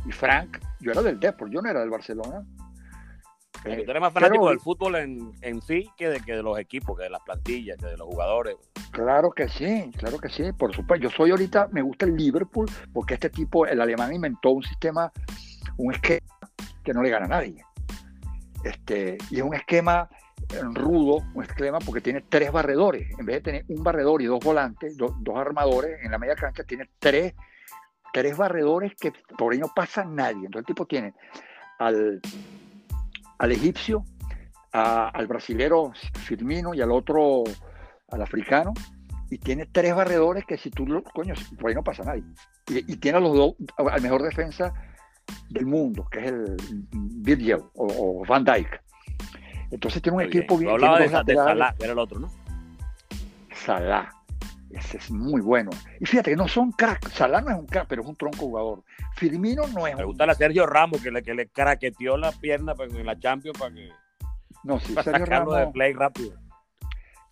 y 0.06 0.12
Frank, 0.12 0.58
yo 0.80 0.92
era 0.92 1.02
del 1.02 1.20
Depor, 1.20 1.50
yo 1.50 1.60
no 1.60 1.68
era 1.68 1.80
del 1.80 1.90
Barcelona. 1.90 2.42
Eh, 3.66 3.82
tú 3.84 3.90
eres 3.90 4.00
más 4.00 4.12
fanático 4.12 4.48
del 4.48 4.60
fútbol 4.60 4.96
en, 4.96 5.32
en, 5.42 5.60
sí 5.60 5.90
que 5.96 6.08
de, 6.08 6.20
que 6.20 6.34
de 6.34 6.42
los 6.42 6.58
equipos, 6.58 6.96
que 6.96 7.04
de 7.04 7.10
las 7.10 7.22
plantillas, 7.22 7.76
que 7.76 7.86
de 7.86 7.96
los 7.96 8.06
jugadores. 8.06 8.56
Claro 8.92 9.30
que 9.30 9.48
sí, 9.48 9.90
claro 9.98 10.18
que 10.18 10.28
sí, 10.28 10.52
por 10.52 10.74
supuesto. 10.74 11.08
Yo 11.08 11.10
soy 11.10 11.30
ahorita, 11.30 11.68
me 11.72 11.82
gusta 11.82 12.06
el 12.06 12.16
Liverpool, 12.16 12.66
porque 12.92 13.14
este 13.14 13.30
tipo, 13.30 13.66
el 13.66 13.80
alemán 13.80 14.14
inventó 14.14 14.50
un 14.50 14.62
sistema, 14.62 15.12
un 15.76 15.92
esquema 15.92 16.26
que 16.84 16.92
no 16.92 17.02
le 17.02 17.10
gana 17.10 17.26
a 17.26 17.28
nadie. 17.28 17.64
Este, 18.64 19.18
y 19.30 19.36
es 19.36 19.42
un 19.42 19.54
esquema 19.54 20.08
rudo, 20.74 21.24
un 21.34 21.42
esquema 21.42 21.78
porque 21.80 22.00
tiene 22.00 22.22
tres 22.28 22.52
barredores. 22.52 23.10
En 23.18 23.26
vez 23.26 23.36
de 23.36 23.40
tener 23.42 23.64
un 23.68 23.82
barredor 23.82 24.22
y 24.22 24.26
dos 24.26 24.40
volantes, 24.40 24.96
dos 24.96 25.36
armadores 25.36 25.98
en 26.02 26.12
la 26.12 26.18
media 26.18 26.36
cancha, 26.36 26.62
tiene 26.64 26.88
tres, 26.98 27.34
tres 28.12 28.36
barredores 28.36 28.94
que 28.94 29.12
por 29.36 29.52
ahí 29.52 29.58
no 29.58 29.72
pasa 29.74 30.04
nadie. 30.04 30.46
Entonces 30.46 30.60
el 30.60 30.66
tipo 30.66 30.86
tiene 30.86 31.14
al 31.78 32.20
al 33.38 33.52
egipcio, 33.52 34.04
al 34.72 35.26
brasilero 35.26 35.92
Firmino 36.14 36.74
y 36.74 36.80
al 36.80 36.92
otro, 36.92 37.44
al 38.10 38.22
africano, 38.22 38.74
y 39.30 39.38
tiene 39.38 39.66
tres 39.66 39.94
barredores 39.94 40.44
que 40.44 40.56
si 40.56 40.70
tú, 40.70 40.86
lo, 40.86 41.02
coño, 41.02 41.34
por 41.58 41.70
ahí 41.70 41.74
no 41.74 41.82
pasa 41.82 42.04
nadie. 42.04 42.24
Y, 42.68 42.96
tiene 42.96 43.18
a 43.18 43.20
los 43.20 43.34
dos, 43.34 43.54
al 43.76 44.02
mejor 44.02 44.22
defensa 44.22 44.72
del 45.48 45.66
mundo, 45.66 46.06
que 46.10 46.20
es 46.20 46.26
el 46.26 46.56
Virgil 46.92 47.58
o, 47.74 48.24
Van 48.26 48.44
Dyke. 48.44 48.80
Entonces 49.70 50.00
tiene 50.00 50.16
un 50.16 50.24
equipo 50.24 50.56
bien. 50.56 50.72
Hablaba 50.72 50.98
de, 50.98 51.34
Salah, 51.34 51.74
era 51.78 51.92
el 51.92 51.98
otro, 51.98 52.20
¿no? 52.20 52.30
Salah. 53.52 54.12
Ese 54.70 54.96
es 54.96 55.10
muy 55.10 55.40
bueno. 55.40 55.70
Y 56.00 56.06
fíjate 56.06 56.30
que 56.30 56.36
no 56.36 56.48
son 56.48 56.72
cracks. 56.72 57.12
Salah 57.12 57.40
no 57.40 57.50
es 57.50 57.56
un 57.56 57.66
crack, 57.66 57.86
pero 57.88 58.02
es 58.02 58.08
un 58.08 58.16
tronco 58.16 58.38
jugador. 58.38 58.82
Firmino 59.14 59.66
no 59.68 59.86
es 59.86 59.96
Me 59.96 60.04
gusta 60.04 60.24
a 60.24 60.34
Sergio 60.34 60.66
Ramos, 60.66 61.00
que 61.00 61.10
le, 61.10 61.22
que 61.22 61.34
le 61.34 61.48
craqueteó 61.48 62.16
la 62.16 62.32
pierna 62.32 62.74
en 62.78 63.06
la 63.06 63.18
Champions 63.18 63.58
para 63.58 63.74
que. 63.74 63.90
No, 64.64 64.80
sí, 64.80 64.94
Sergio 65.02 65.24
Ramos. 65.24 65.56
de 65.56 65.66
play 65.68 65.92
rápido. 65.92 66.32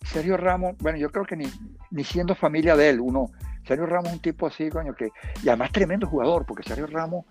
Sergio 0.05 0.37
Ramos, 0.37 0.77
bueno, 0.79 0.99
yo 0.99 1.11
creo 1.11 1.25
que 1.25 1.35
ni, 1.35 1.47
ni 1.91 2.05
siendo 2.05 2.35
familia 2.35 2.77
de 2.77 2.91
él, 2.91 3.01
uno. 3.01 3.31
Sergio 3.67 3.87
Ramos 3.87 4.09
es 4.09 4.15
un 4.15 4.21
tipo 4.21 4.47
así, 4.47 4.69
coño, 4.69 4.95
que. 4.95 5.11
Y 5.43 5.49
además 5.49 5.73
tremendo 5.73 6.07
jugador, 6.07 6.47
porque 6.47 6.63
Sergio 6.63 6.87
Ramos 6.87 7.25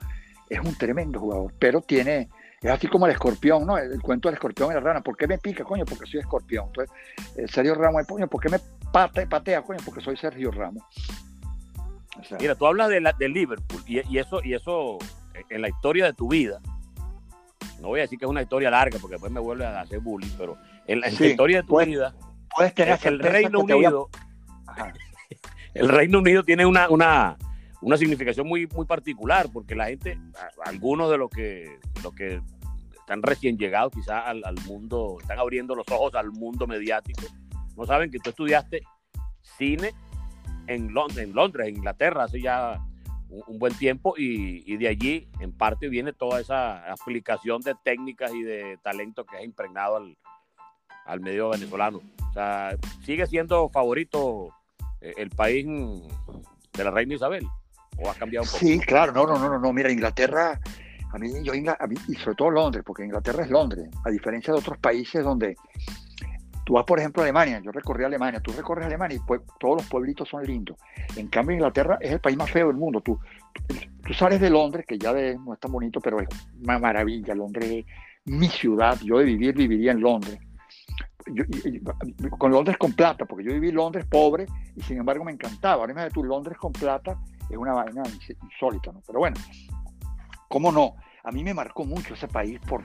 es 0.49 0.59
un 0.59 0.75
tremendo 0.75 1.19
jugador, 1.19 1.53
pero 1.59 1.81
tiene 1.81 2.29
es 2.63 2.71
así 2.71 2.87
como 2.87 3.05
el 3.05 3.11
escorpión, 3.11 3.65
¿no? 3.65 3.77
El, 3.77 4.01
cuento 4.01 4.29
del 4.29 4.35
escorpión 4.35 4.71
y 4.71 4.73
la 4.73 4.79
rana. 4.79 5.01
¿Por 5.01 5.17
qué 5.17 5.27
me 5.27 5.37
pica, 5.37 5.65
coño? 5.65 5.83
Porque 5.85 6.05
soy 6.05 6.21
escorpión. 6.21 6.67
Entonces, 6.67 6.95
el 7.35 7.49
Sergio 7.49 7.75
Ramos, 7.75 8.07
coño, 8.07 8.27
¿por 8.27 8.41
qué 8.41 8.49
me 8.49 8.59
patea, 8.91 9.27
patea, 9.27 9.61
coño? 9.61 9.79
Porque 9.83 9.99
soy 10.01 10.15
Sergio 10.15 10.49
Ramos. 10.49 10.83
Mira, 12.39 12.55
tú 12.55 12.65
hablas 12.65 12.89
de, 12.89 13.01
la, 13.01 13.11
de 13.13 13.27
Liverpool 13.27 13.81
y, 13.85 14.17
eso, 14.17 14.41
y 14.43 14.53
eso 14.53 14.97
en 15.49 15.61
la 15.61 15.67
historia 15.67 16.05
de 16.05 16.13
tu 16.13 16.29
vida. 16.29 16.61
No 17.81 17.89
voy 17.89 17.99
a 17.99 18.03
decir 18.03 18.17
que 18.17 18.25
es 18.25 18.31
una 18.31 18.41
historia 18.41 18.69
larga 18.69 18.97
porque 18.99 19.15
después 19.15 19.31
me 19.31 19.41
vuelve 19.41 19.65
a 19.65 19.81
hacer 19.81 19.99
bullying, 19.99 20.31
pero 20.37 20.57
en 20.87 21.01
la, 21.01 21.09
historia 21.09 21.61
de 21.61 21.67
tu 21.67 21.79
vida, 21.79 22.15
puedes 22.55 22.73
tener 22.73 22.97
el 23.03 23.19
Reino 23.19 23.59
Unido, 23.59 24.09
el 25.73 25.89
Reino 25.89 26.19
Unido 26.19 26.43
tiene 26.43 26.65
una, 26.65 26.89
una, 26.89 27.35
una 27.83 27.97
significación 27.97 28.47
muy, 28.47 28.65
muy 28.67 28.85
particular, 28.85 29.49
porque 29.51 29.75
la 29.75 29.87
gente, 29.87 30.17
algunos 30.65 31.11
de 31.11 31.17
los 31.17 31.29
que, 31.29 31.79
los 32.01 32.13
que 32.13 32.41
están 32.93 33.21
recién 33.21 33.57
llegados 33.57 33.91
quizás 33.93 34.23
al, 34.25 34.55
mundo, 34.65 35.17
están 35.19 35.37
abriendo 35.37 35.75
los 35.75 35.85
ojos 35.91 36.15
al 36.15 36.31
mundo 36.31 36.65
mediático, 36.65 37.23
no 37.75 37.85
saben 37.85 38.09
que 38.09 38.19
tú 38.19 38.29
estudiaste 38.29 38.83
cine 39.57 39.91
en, 40.67 40.93
Londres, 40.93 41.27
en 41.27 41.35
Londres, 41.35 41.67
en 41.67 41.75
Inglaterra, 41.75 42.23
hace 42.23 42.41
ya 42.41 42.81
un, 43.29 43.59
buen 43.59 43.73
tiempo, 43.73 44.13
y, 44.17 44.77
de 44.77 44.87
allí 44.87 45.27
en 45.41 45.51
parte 45.51 45.89
viene 45.89 46.13
toda 46.13 46.39
esa 46.39 46.89
aplicación 46.89 47.61
de 47.61 47.75
técnicas 47.83 48.33
y 48.33 48.43
de 48.43 48.77
talento 48.81 49.25
que 49.25 49.35
ha 49.35 49.43
impregnado 49.43 49.97
al, 49.97 50.17
al 51.05 51.19
medio 51.19 51.49
venezolano. 51.49 51.99
O 52.29 52.33
sea, 52.33 52.77
sigue 53.03 53.27
siendo 53.27 53.67
favorito 53.69 54.49
eh, 55.01 55.13
el 55.17 55.29
país 55.31 55.65
de 55.65 56.83
la 56.83 56.91
reina 56.91 57.15
Isabel. 57.15 57.45
¿O 58.03 58.09
ha 58.09 58.15
cambiado 58.15 58.43
un 58.43 58.49
poco? 58.49 58.59
Sí, 58.59 58.79
claro, 58.79 59.11
no, 59.11 59.25
no, 59.25 59.37
no, 59.37 59.59
no, 59.59 59.73
mira, 59.73 59.91
Inglaterra, 59.91 60.59
a 61.11 61.17
mí, 61.17 61.31
yo, 61.43 61.53
a 61.53 61.87
y 62.07 62.15
sobre 62.15 62.35
todo 62.35 62.51
Londres, 62.51 62.83
porque 62.85 63.03
Inglaterra 63.05 63.43
es 63.43 63.49
Londres, 63.49 63.87
a 64.03 64.09
diferencia 64.09 64.53
de 64.53 64.59
otros 64.59 64.77
países 64.79 65.23
donde 65.23 65.55
tú 66.63 66.73
vas, 66.73 66.85
por 66.85 66.99
ejemplo, 66.99 67.21
a 67.21 67.25
Alemania, 67.25 67.61
yo 67.63 67.71
recorrí 67.71 68.03
Alemania, 68.03 68.39
tú 68.39 68.51
recorres 68.51 68.85
Alemania 68.85 69.17
y 69.17 69.19
pues, 69.19 69.41
todos 69.59 69.81
los 69.81 69.89
pueblitos 69.89 70.29
son 70.29 70.43
lindos. 70.43 70.77
En 71.15 71.27
cambio, 71.27 71.55
Inglaterra 71.55 71.97
es 71.99 72.11
el 72.11 72.19
país 72.19 72.37
más 72.37 72.49
feo 72.49 72.67
del 72.67 72.77
mundo. 72.77 73.01
Tú, 73.01 73.19
sales 74.17 74.39
de 74.39 74.49
Londres, 74.49 74.85
que 74.87 74.97
ya 74.97 75.13
no 75.13 75.53
es 75.53 75.59
tan 75.59 75.71
bonito, 75.71 75.99
pero 75.99 76.19
es 76.19 76.27
una 76.61 76.79
maravilla. 76.79 77.35
Londres 77.35 77.69
es 77.69 77.85
mi 78.25 78.47
ciudad, 78.47 78.99
yo 79.03 79.19
de 79.19 79.25
vivir 79.25 79.55
viviría 79.55 79.91
en 79.91 80.01
Londres. 80.01 80.39
con 82.37 82.51
Londres 82.51 82.77
con 82.77 82.93
plata, 82.93 83.25
porque 83.25 83.45
yo 83.45 83.53
viví 83.53 83.71
Londres 83.71 84.05
pobre 84.09 84.45
y 84.75 84.81
sin 84.81 84.97
embargo 84.97 85.23
me 85.23 85.31
encantaba. 85.31 85.81
Ahora 85.81 85.91
imagínate 85.91 86.13
tú, 86.13 86.23
Londres 86.23 86.57
con 86.57 86.71
plata 86.71 87.17
es 87.53 87.57
una 87.57 87.73
vaina 87.73 88.03
insólita, 88.43 88.91
¿no? 88.91 89.01
Pero 89.05 89.19
bueno, 89.19 89.37
¿cómo 90.47 90.71
no? 90.71 90.95
A 91.23 91.31
mí 91.31 91.43
me 91.43 91.53
marcó 91.53 91.85
mucho 91.85 92.15
ese 92.15 92.27
país 92.27 92.59
por, 92.67 92.83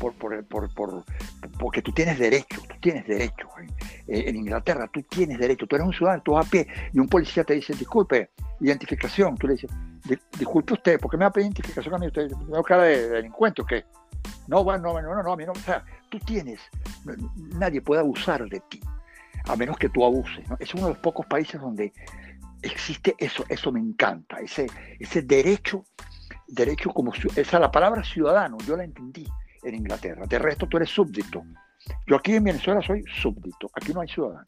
por, 0.00 0.12
por, 0.14 0.74
por, 0.74 1.04
porque 1.58 1.82
tú 1.82 1.92
tienes 1.92 2.18
derecho, 2.18 2.60
tú 2.68 2.74
tienes 2.80 3.06
derecho. 3.06 3.48
Eh, 4.08 4.24
en 4.26 4.36
Inglaterra 4.36 4.88
tú 4.92 5.02
tienes 5.02 5.38
derecho, 5.38 5.66
tú 5.66 5.76
eres 5.76 5.86
un 5.86 5.92
ciudadano, 5.92 6.22
tú 6.24 6.32
vas 6.32 6.46
a 6.46 6.50
pie 6.50 6.66
y 6.92 6.98
un 6.98 7.08
policía 7.08 7.44
te 7.44 7.54
dice, 7.54 7.74
disculpe, 7.74 8.30
identificación. 8.60 9.36
Tú 9.36 9.46
le 9.46 9.54
dices, 9.54 9.70
disculpe 10.36 10.74
usted, 10.74 10.98
¿por 10.98 11.10
qué 11.10 11.16
me 11.16 11.24
va 11.24 11.28
a 11.28 11.32
pedir 11.32 11.46
identificación 11.46 11.94
a 11.94 11.98
mí? 11.98 12.08
¿Usted 12.08 12.26
tiene 12.26 12.62
cara 12.64 12.82
de, 12.82 13.08
delincuente 13.08 13.62
qué? 13.68 13.84
No, 14.48 14.64
bueno, 14.64 14.92
no, 14.92 15.00
no, 15.00 15.22
no, 15.22 15.32
a 15.32 15.36
mí 15.36 15.44
no. 15.44 15.52
O 15.52 15.56
sea, 15.56 15.84
tú 16.08 16.18
tienes, 16.18 16.60
nadie 17.54 17.80
puede 17.80 18.00
abusar 18.00 18.48
de 18.48 18.60
ti, 18.68 18.80
a 19.44 19.54
menos 19.54 19.76
que 19.76 19.88
tú 19.88 20.04
abuses. 20.04 20.44
Es 20.58 20.74
uno 20.74 20.84
de 20.84 20.90
los 20.90 20.98
pocos 20.98 21.24
países 21.26 21.60
donde 21.60 21.92
existe 22.62 23.14
eso, 23.18 23.44
eso 23.48 23.72
me 23.72 23.80
encanta, 23.80 24.38
ese, 24.38 24.66
ese 24.98 25.22
derecho, 25.22 25.84
derecho 26.46 26.90
como, 26.90 27.12
esa 27.36 27.58
la 27.58 27.70
palabra 27.70 28.02
ciudadano, 28.04 28.56
yo 28.66 28.76
la 28.76 28.84
entendí 28.84 29.26
en 29.62 29.74
Inglaterra, 29.74 30.26
de 30.26 30.38
resto 30.38 30.66
tú 30.68 30.76
eres 30.76 30.90
súbdito. 30.90 31.44
Yo 32.06 32.16
aquí 32.16 32.34
en 32.34 32.44
Venezuela 32.44 32.80
soy 32.82 33.02
súbdito, 33.04 33.70
aquí 33.74 33.92
no 33.92 34.00
hay 34.00 34.08
ciudadano. 34.08 34.44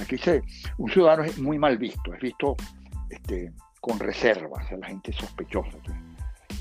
Aquí 0.00 0.16
se, 0.16 0.42
un 0.78 0.90
ciudadano 0.90 1.24
es 1.24 1.38
muy 1.38 1.58
mal 1.58 1.76
visto, 1.76 2.14
es 2.14 2.20
visto 2.20 2.56
este, 3.10 3.52
con 3.80 3.98
reservas, 3.98 4.70
la 4.72 4.86
gente 4.86 5.12
sospechosa. 5.12 5.76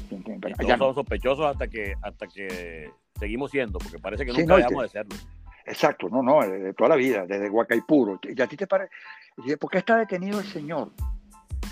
Todos 0.10 0.78
son 0.78 0.96
sospechosos 0.96 1.46
hasta 1.46 1.68
que, 1.68 1.94
hasta 2.02 2.28
que 2.28 2.92
seguimos 3.20 3.52
siendo, 3.52 3.80
porque 3.80 4.00
parece 4.00 4.26
que 4.26 4.34
nunca 4.34 4.58
dejamos 4.58 4.84
de 4.84 4.90
serlo. 4.90 5.16
Exacto, 5.66 6.10
no, 6.10 6.24
no, 6.24 6.42
de, 6.42 6.74
toda 6.74 6.90
la 6.90 6.96
vida, 6.96 7.26
desde 7.26 7.48
Guacaipuro. 7.48 8.20
¿Y 8.24 8.42
a 8.42 8.48
ti 8.48 8.58
te 8.58 8.68
parece? 8.68 8.92
¿Por 9.60 9.72
qué 9.72 9.80
está 9.80 9.98
detenido 9.98 10.40
el 10.40 10.46
señor? 10.46 10.92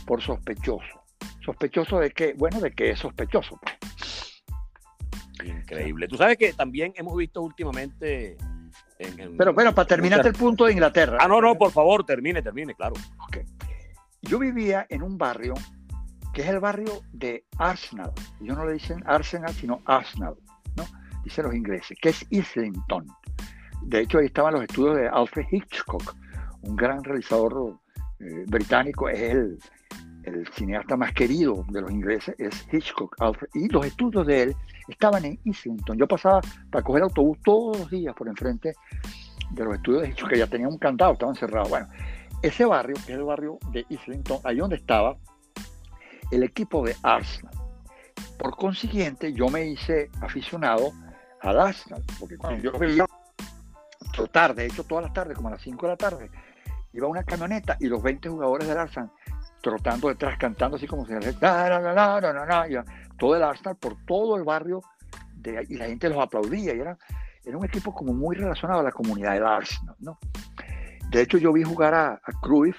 Por 0.06 0.22
sospechoso. 0.22 1.04
¿Sospechoso 1.46 2.00
de 2.00 2.12
qué? 2.12 2.34
Bueno, 2.38 2.60
de 2.60 2.72
que 2.72 2.92
es 2.92 3.00
sospechoso. 3.00 3.60
Pues. 3.62 4.44
Increíble. 5.46 6.08
Tú 6.08 6.18
sabes 6.18 6.38
que 6.38 6.54
también 6.54 6.94
hemos 6.96 7.16
visto 7.16 7.42
últimamente. 7.42 8.38
Pero 9.38 9.54
bueno, 9.54 9.74
para 9.74 9.88
terminarte 9.88 10.28
el 10.28 10.36
punto 10.36 10.66
de 10.66 10.74
Inglaterra. 10.74 11.18
Ah, 11.22 11.28
no, 11.28 11.40
no, 11.42 11.56
por 11.56 11.72
favor, 11.72 12.06
termine, 12.06 12.42
termine, 12.42 12.76
claro. 12.76 12.96
Yo 14.22 14.40
vivía 14.40 14.86
en 14.90 15.02
un 15.02 15.18
barrio 15.18 15.54
que 16.34 16.42
es 16.42 16.48
el 16.48 16.60
barrio 16.60 17.02
de 17.14 17.46
Arsenal. 17.58 18.12
Ellos 18.42 18.58
no 18.58 18.66
le 18.66 18.74
dicen 18.74 19.02
Arsenal, 19.06 19.54
sino 19.54 19.82
Arsenal, 19.86 20.36
¿no? 20.76 20.86
Dicen 21.24 21.46
los 21.46 21.56
ingleses, 21.56 21.98
que 22.02 22.10
es 22.10 22.26
Islington. 22.30 23.08
De 23.84 24.02
hecho, 24.02 24.20
ahí 24.20 24.26
estaban 24.26 24.54
los 24.54 24.64
estudios 24.64 24.98
de 24.98 25.08
Alfred 25.08 25.46
Hitchcock, 25.50 26.16
un 26.64 26.76
gran 26.76 27.04
realizador 27.04 27.80
eh, 28.20 28.46
británico, 28.48 29.10
es 29.10 29.20
el, 29.22 29.60
el, 30.24 30.48
cineasta 30.54 30.98
más 30.98 31.14
querido 31.14 31.66
de 31.70 31.82
los 31.82 31.92
ingleses, 31.92 32.36
es 32.38 32.68
Hitchcock, 32.72 33.16
Alfred, 33.20 33.50
y 33.54 33.68
los 33.70 33.86
estudios 33.86 34.26
de 34.28 34.44
él 34.44 34.56
estaban 34.88 35.26
en 35.26 35.40
Islington. 35.44 35.98
Yo 35.98 36.08
pasaba 36.08 36.42
para 36.70 36.84
coger 36.84 37.04
autobús 37.04 37.38
todos 37.44 37.80
los 37.80 37.90
días 37.90 38.14
por 38.16 38.28
enfrente 38.28 38.74
de 39.52 39.64
los 39.64 39.76
estudios 39.76 40.04
de 40.04 40.10
Hitchcock, 40.10 40.30
que 40.30 40.38
ya 40.38 40.48
tenían 40.48 40.72
un 40.72 40.78
candado, 40.78 41.14
estaban 41.14 41.36
cerrados. 41.36 41.70
Bueno, 41.70 41.88
ese 42.42 42.66
barrio, 42.66 42.96
que 43.06 43.14
es 43.14 43.18
el 43.18 43.24
barrio 43.24 43.58
de 43.72 43.86
Islington, 43.90 44.40
ahí 44.44 44.58
donde 44.58 44.78
estaba 44.78 45.18
el 46.32 46.44
equipo 46.44 46.86
de 46.86 46.96
Arsenal. 47.04 47.54
Por 48.38 48.56
consiguiente, 48.56 49.34
yo 49.34 49.50
me 49.50 49.66
hice 49.66 50.10
aficionado 50.22 50.92
al 51.42 51.60
Arsenal, 51.60 52.04
porque 52.20 52.38
cuando 52.38 52.62
yo 52.62 52.78
veía 52.78 53.06
tarde, 54.28 54.64
de 54.64 54.68
hecho 54.70 54.84
todas 54.84 55.06
las 55.06 55.14
tardes, 55.14 55.36
como 55.36 55.50
a 55.50 55.52
las 55.52 55.62
5 55.62 55.86
de 55.86 55.92
la 55.92 55.98
tarde, 55.98 56.32
iba 56.94 57.08
una 57.08 57.24
camioneta 57.24 57.78
y 57.80 57.88
los 57.88 58.02
20 58.02 58.30
jugadores 58.30 58.68
del 58.68 58.78
Arsenal 58.78 59.12
trotando 59.62 60.08
detrás, 60.08 60.38
cantando 60.38 60.78
así 60.78 60.88
como 60.88 61.06
si 61.06 61.14
todo 63.18 63.36
el 63.36 63.44
Arsenal 63.44 63.76
por 63.76 63.98
todo 64.06 64.38
el 64.38 64.44
barrio 64.44 64.82
y 65.68 65.76
la 65.76 65.86
gente 65.86 66.10
los 66.10 66.20
aplaudía 66.20 66.74
y 66.74 66.80
era, 66.80 66.98
era 67.44 67.58
un 67.58 67.66
equipo 67.66 67.94
como 67.94 68.14
muy 68.14 68.36
relacionado 68.36 68.80
a 68.80 68.84
la 68.84 68.92
comunidad 68.92 69.34
del 69.34 69.46
Arsenal, 69.46 69.96
¿no? 70.00 70.18
De 71.10 71.22
hecho, 71.22 71.38
yo 71.38 71.52
vi 71.52 71.64
jugar 71.64 71.94
a, 71.94 72.14
a 72.14 72.32
Cruyff. 72.42 72.78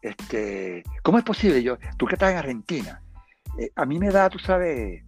Este, 0.00 0.82
¿Cómo 1.02 1.18
es 1.18 1.24
posible? 1.24 1.62
Yo, 1.62 1.76
tú 1.96 2.06
que 2.06 2.14
estás 2.14 2.32
en 2.32 2.38
Argentina, 2.38 3.02
eh, 3.58 3.70
a 3.74 3.84
mí 3.84 3.98
me 3.98 4.10
da, 4.10 4.28
tú 4.28 4.38
sabes, 4.38 5.02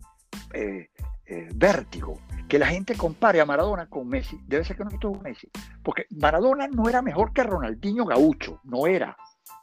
eh, 0.52 0.90
eh, 1.26 1.48
vértigo 1.54 2.20
que 2.48 2.58
la 2.58 2.66
gente 2.66 2.96
compare 2.96 3.40
a 3.40 3.46
Maradona 3.46 3.88
con 3.88 4.08
Messi. 4.08 4.38
Debe 4.46 4.64
ser 4.64 4.76
que 4.76 4.84
no 4.84 4.90
estuvo 4.90 5.20
Messi. 5.20 5.48
Porque 5.82 6.06
Maradona 6.10 6.68
no 6.68 6.88
era 6.88 7.02
mejor 7.02 7.32
que 7.32 7.42
Ronaldinho 7.42 8.04
Gaucho. 8.04 8.60
No 8.64 8.86
era. 8.86 9.16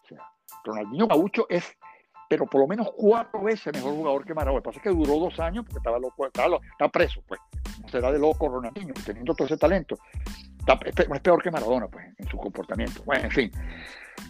O 0.04 0.08
sea, 0.08 0.20
Ronaldinho 0.64 1.08
Gaucho 1.08 1.46
es, 1.50 1.78
pero 2.30 2.46
por 2.46 2.62
lo 2.62 2.68
menos 2.68 2.90
cuatro 2.96 3.44
veces 3.44 3.74
mejor 3.74 3.94
jugador 3.94 4.26
que 4.26 4.34
Maradona. 4.34 4.58
Lo 4.58 4.62
que 4.62 4.66
pasa 4.66 4.78
es 4.80 4.84
que 4.84 4.90
duró 4.90 5.20
dos 5.20 5.40
años 5.40 5.66
porque 5.66 5.80
estaba 5.80 6.00
loco, 6.00 6.26
estaba, 6.26 6.58
estaba 6.72 6.92
preso, 6.92 7.22
pues. 7.28 7.40
Será 7.90 8.12
de 8.12 8.20
loco 8.20 8.48
Ronaldinho, 8.48 8.94
teniendo 9.06 9.34
todo 9.34 9.48
ese 9.48 9.58
talento 9.58 9.98
es 10.86 11.22
peor 11.22 11.42
que 11.42 11.52
Maradona, 11.52 11.88
pues, 11.88 12.08
en 12.18 12.28
su 12.28 12.38
comportamiento. 12.38 13.04
Bueno, 13.04 13.26
en 13.26 13.32
fin. 13.32 13.52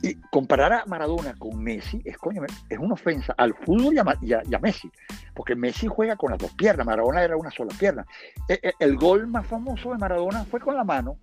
Y 0.01 0.15
comparar 0.31 0.73
a 0.73 0.85
Maradona 0.85 1.35
con 1.37 1.61
Messi 1.61 2.01
es, 2.05 2.17
coño, 2.17 2.43
es 2.69 2.79
una 2.79 2.93
ofensa 2.93 3.33
al 3.37 3.53
fútbol 3.53 3.93
y 4.21 4.33
a, 4.33 4.59
Messi, 4.59 4.89
porque 5.35 5.55
Messi 5.55 5.87
juega 5.87 6.15
con 6.15 6.31
las 6.31 6.39
dos 6.39 6.51
piernas, 6.53 6.85
Maradona 6.85 7.23
era 7.23 7.37
una 7.37 7.51
sola 7.51 7.73
pierna. 7.77 8.05
E, 8.47 8.59
e, 8.63 8.73
el, 8.79 8.95
gol 8.95 9.27
más 9.27 9.45
famoso 9.45 9.91
de 9.91 9.97
Maradona 9.97 10.45
fue 10.45 10.59
con 10.59 10.75
la 10.75 10.83
mano. 10.83 11.17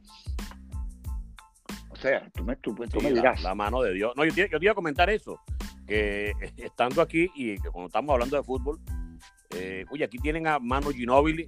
O 1.91 1.97
sea, 1.97 2.29
tú 2.33 2.45
me, 2.45 2.57
tú, 2.57 2.77
me 3.03 3.13
dirás. 3.13 3.43
La, 3.43 3.55
mano 3.55 3.83
de 3.83 3.95
Dios. 3.95 4.13
No, 4.17 4.25
yo 4.25 4.33
te, 4.33 4.49
yo 4.49 4.59
iba 4.61 4.73
a 4.73 4.77
comentar 4.77 5.11
eso, 5.11 5.41
que 5.87 6.33
estando 6.57 7.03
aquí 7.03 7.31
y 7.35 7.59
que 7.59 7.71
cuando 7.71 7.87
estamos 7.87 8.13
hablando 8.13 8.37
de 8.37 8.43
fútbol, 8.45 8.79
eh, 9.57 9.85
oye, 9.91 10.05
aquí 10.05 10.19
tienen 10.19 10.47
a 10.47 10.59
Mano 10.59 10.91
Ginóbili, 10.91 11.47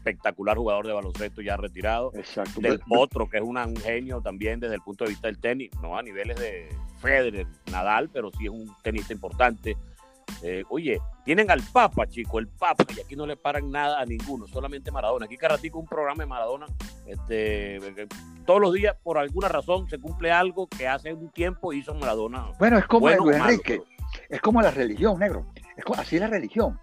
espectacular 0.00 0.56
jugador 0.56 0.86
de 0.86 0.92
baloncesto 0.92 1.42
ya 1.42 1.56
retirado. 1.56 2.10
Exacto. 2.14 2.60
Del 2.60 2.80
otro, 2.88 3.28
que 3.28 3.36
es 3.36 3.42
un 3.42 3.76
genio 3.76 4.20
también 4.20 4.58
desde 4.58 4.74
el 4.74 4.80
punto 4.80 5.04
de 5.04 5.10
vista 5.10 5.28
del 5.28 5.38
tenis, 5.38 5.70
no 5.82 5.96
a 5.96 6.02
niveles 6.02 6.38
de 6.38 6.68
Federer, 7.00 7.46
Nadal, 7.70 8.08
pero 8.10 8.30
sí 8.30 8.46
es 8.46 8.50
un 8.50 8.74
tenista 8.82 9.12
importante. 9.12 9.76
Eh, 10.42 10.64
oye, 10.70 10.98
tienen 11.24 11.50
al 11.50 11.60
Papa, 11.72 12.06
chico, 12.06 12.38
el 12.38 12.48
Papa, 12.48 12.84
y 12.96 13.00
aquí 13.00 13.14
no 13.14 13.26
le 13.26 13.36
paran 13.36 13.70
nada 13.70 14.00
a 14.00 14.06
ninguno, 14.06 14.46
solamente 14.46 14.90
Maradona. 14.90 15.26
Aquí 15.26 15.36
Carratico 15.36 15.78
un 15.78 15.86
programa 15.86 16.22
de 16.22 16.26
Maradona, 16.26 16.66
este, 17.06 17.76
eh, 17.76 18.08
todos 18.46 18.60
los 18.60 18.72
días, 18.72 18.96
por 19.02 19.18
alguna 19.18 19.48
razón, 19.48 19.88
se 19.90 19.98
cumple 19.98 20.30
algo 20.30 20.66
que 20.66 20.88
hace 20.88 21.12
un 21.12 21.28
tiempo 21.30 21.72
hizo 21.72 21.94
Maradona. 21.94 22.52
Bueno, 22.58 22.78
es 22.78 22.86
como 22.86 23.10
Enrique, 23.10 23.82
es 24.28 24.40
como 24.40 24.62
la 24.62 24.70
religión, 24.70 25.18
negro. 25.18 25.46
Es 25.76 25.84
así 25.98 26.16
es 26.16 26.22
la 26.22 26.28
religión 26.28 26.78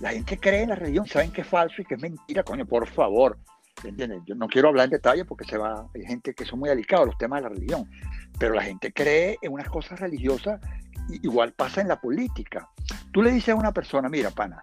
la 0.00 0.10
gente 0.10 0.38
cree 0.38 0.62
en 0.62 0.70
la 0.70 0.74
religión, 0.74 1.06
saben 1.06 1.32
que 1.32 1.42
es 1.42 1.46
falso 1.46 1.80
y 1.80 1.84
que 1.84 1.94
es 1.94 2.00
mentira, 2.00 2.42
coño, 2.42 2.66
por 2.66 2.88
favor. 2.88 3.38
¿Entiendes? 3.84 4.20
Yo 4.26 4.34
no 4.34 4.46
quiero 4.48 4.68
hablar 4.68 4.84
en 4.84 4.90
detalle 4.90 5.24
porque 5.24 5.44
se 5.44 5.56
va, 5.56 5.88
hay 5.94 6.04
gente 6.04 6.34
que 6.34 6.44
son 6.44 6.60
muy 6.60 6.68
delicados 6.68 7.06
los 7.06 7.18
temas 7.18 7.38
de 7.38 7.48
la 7.48 7.54
religión, 7.54 7.90
pero 8.38 8.54
la 8.54 8.62
gente 8.62 8.92
cree 8.92 9.38
en 9.42 9.52
unas 9.52 9.68
cosas 9.68 9.98
religiosas, 9.98 10.60
igual 11.08 11.52
pasa 11.52 11.80
en 11.80 11.88
la 11.88 12.00
política. 12.00 12.68
Tú 13.12 13.22
le 13.22 13.32
dices 13.32 13.50
a 13.50 13.56
una 13.56 13.72
persona, 13.72 14.08
mira, 14.08 14.30
pana, 14.30 14.62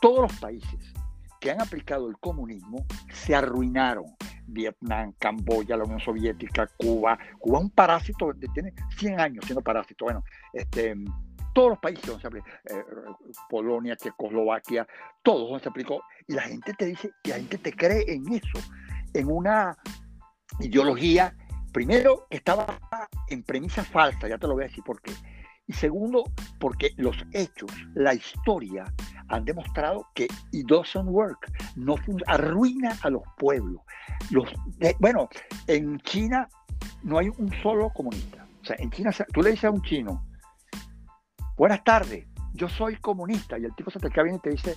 todos 0.00 0.30
los 0.30 0.40
países 0.40 0.92
que 1.40 1.50
han 1.50 1.60
aplicado 1.60 2.08
el 2.08 2.18
comunismo 2.18 2.86
se 3.12 3.34
arruinaron. 3.34 4.04
Vietnam, 4.52 5.12
Camboya, 5.18 5.76
la 5.76 5.84
Unión 5.84 6.00
Soviética, 6.00 6.66
Cuba. 6.76 7.16
Cuba 7.38 7.58
es 7.58 7.64
un 7.64 7.70
parásito, 7.70 8.32
tiene 8.52 8.74
100 8.98 9.20
años 9.20 9.44
siendo 9.44 9.62
parásito. 9.62 10.06
Bueno, 10.06 10.24
este, 10.52 10.96
todos 11.52 11.70
los 11.70 11.78
países 11.78 12.04
donde 12.06 12.20
se 12.20 12.26
aplicó, 12.26 12.48
eh, 12.48 12.84
Polonia, 13.48 13.96
Checoslovaquia, 13.96 14.86
todos 15.22 15.48
donde 15.48 15.62
se 15.62 15.68
aplicó, 15.68 16.02
y 16.26 16.34
la 16.34 16.42
gente 16.42 16.74
te 16.74 16.86
dice, 16.86 17.10
y 17.22 17.28
la 17.28 17.36
gente 17.36 17.58
te 17.58 17.72
cree 17.72 18.04
en 18.12 18.32
eso, 18.32 18.58
en 19.14 19.30
una 19.30 19.76
ideología, 20.60 21.36
primero, 21.72 22.26
que 22.30 22.38
estaba 22.38 22.78
en 23.28 23.42
premisa 23.42 23.84
falsa, 23.84 24.28
ya 24.28 24.38
te 24.38 24.46
lo 24.46 24.54
voy 24.54 24.64
a 24.64 24.68
decir 24.68 24.84
por 24.84 25.00
qué, 25.00 25.12
y 25.66 25.72
segundo, 25.72 26.24
porque 26.58 26.90
los 26.96 27.16
hechos, 27.32 27.70
la 27.94 28.14
historia, 28.14 28.92
han 29.30 29.44
demostrado 29.44 30.06
que 30.14 30.28
it 30.52 30.66
doesn't 30.66 31.08
work, 31.08 31.50
no 31.76 31.94
arruina 32.26 32.96
a 33.02 33.10
los 33.10 33.22
pueblos. 33.38 33.80
Los, 34.30 34.52
bueno, 34.98 35.28
en 35.66 35.98
China 36.00 36.48
no 37.02 37.18
hay 37.18 37.28
un 37.28 37.52
solo 37.62 37.90
comunista. 37.90 38.46
O 38.62 38.64
sea, 38.64 38.76
en 38.78 38.90
China, 38.90 39.10
tú 39.32 39.42
le 39.42 39.50
dices 39.50 39.64
a 39.64 39.70
un 39.70 39.82
chino, 39.82 40.26
buenas 41.56 41.82
tardes, 41.84 42.26
yo 42.52 42.68
soy 42.68 42.96
comunista. 42.96 43.58
Y 43.58 43.64
el 43.64 43.74
tipo 43.74 43.90
se 43.90 43.98
te 43.98 44.10
cae 44.10 44.24
bien 44.24 44.36
y 44.36 44.40
te 44.40 44.50
dice, 44.50 44.74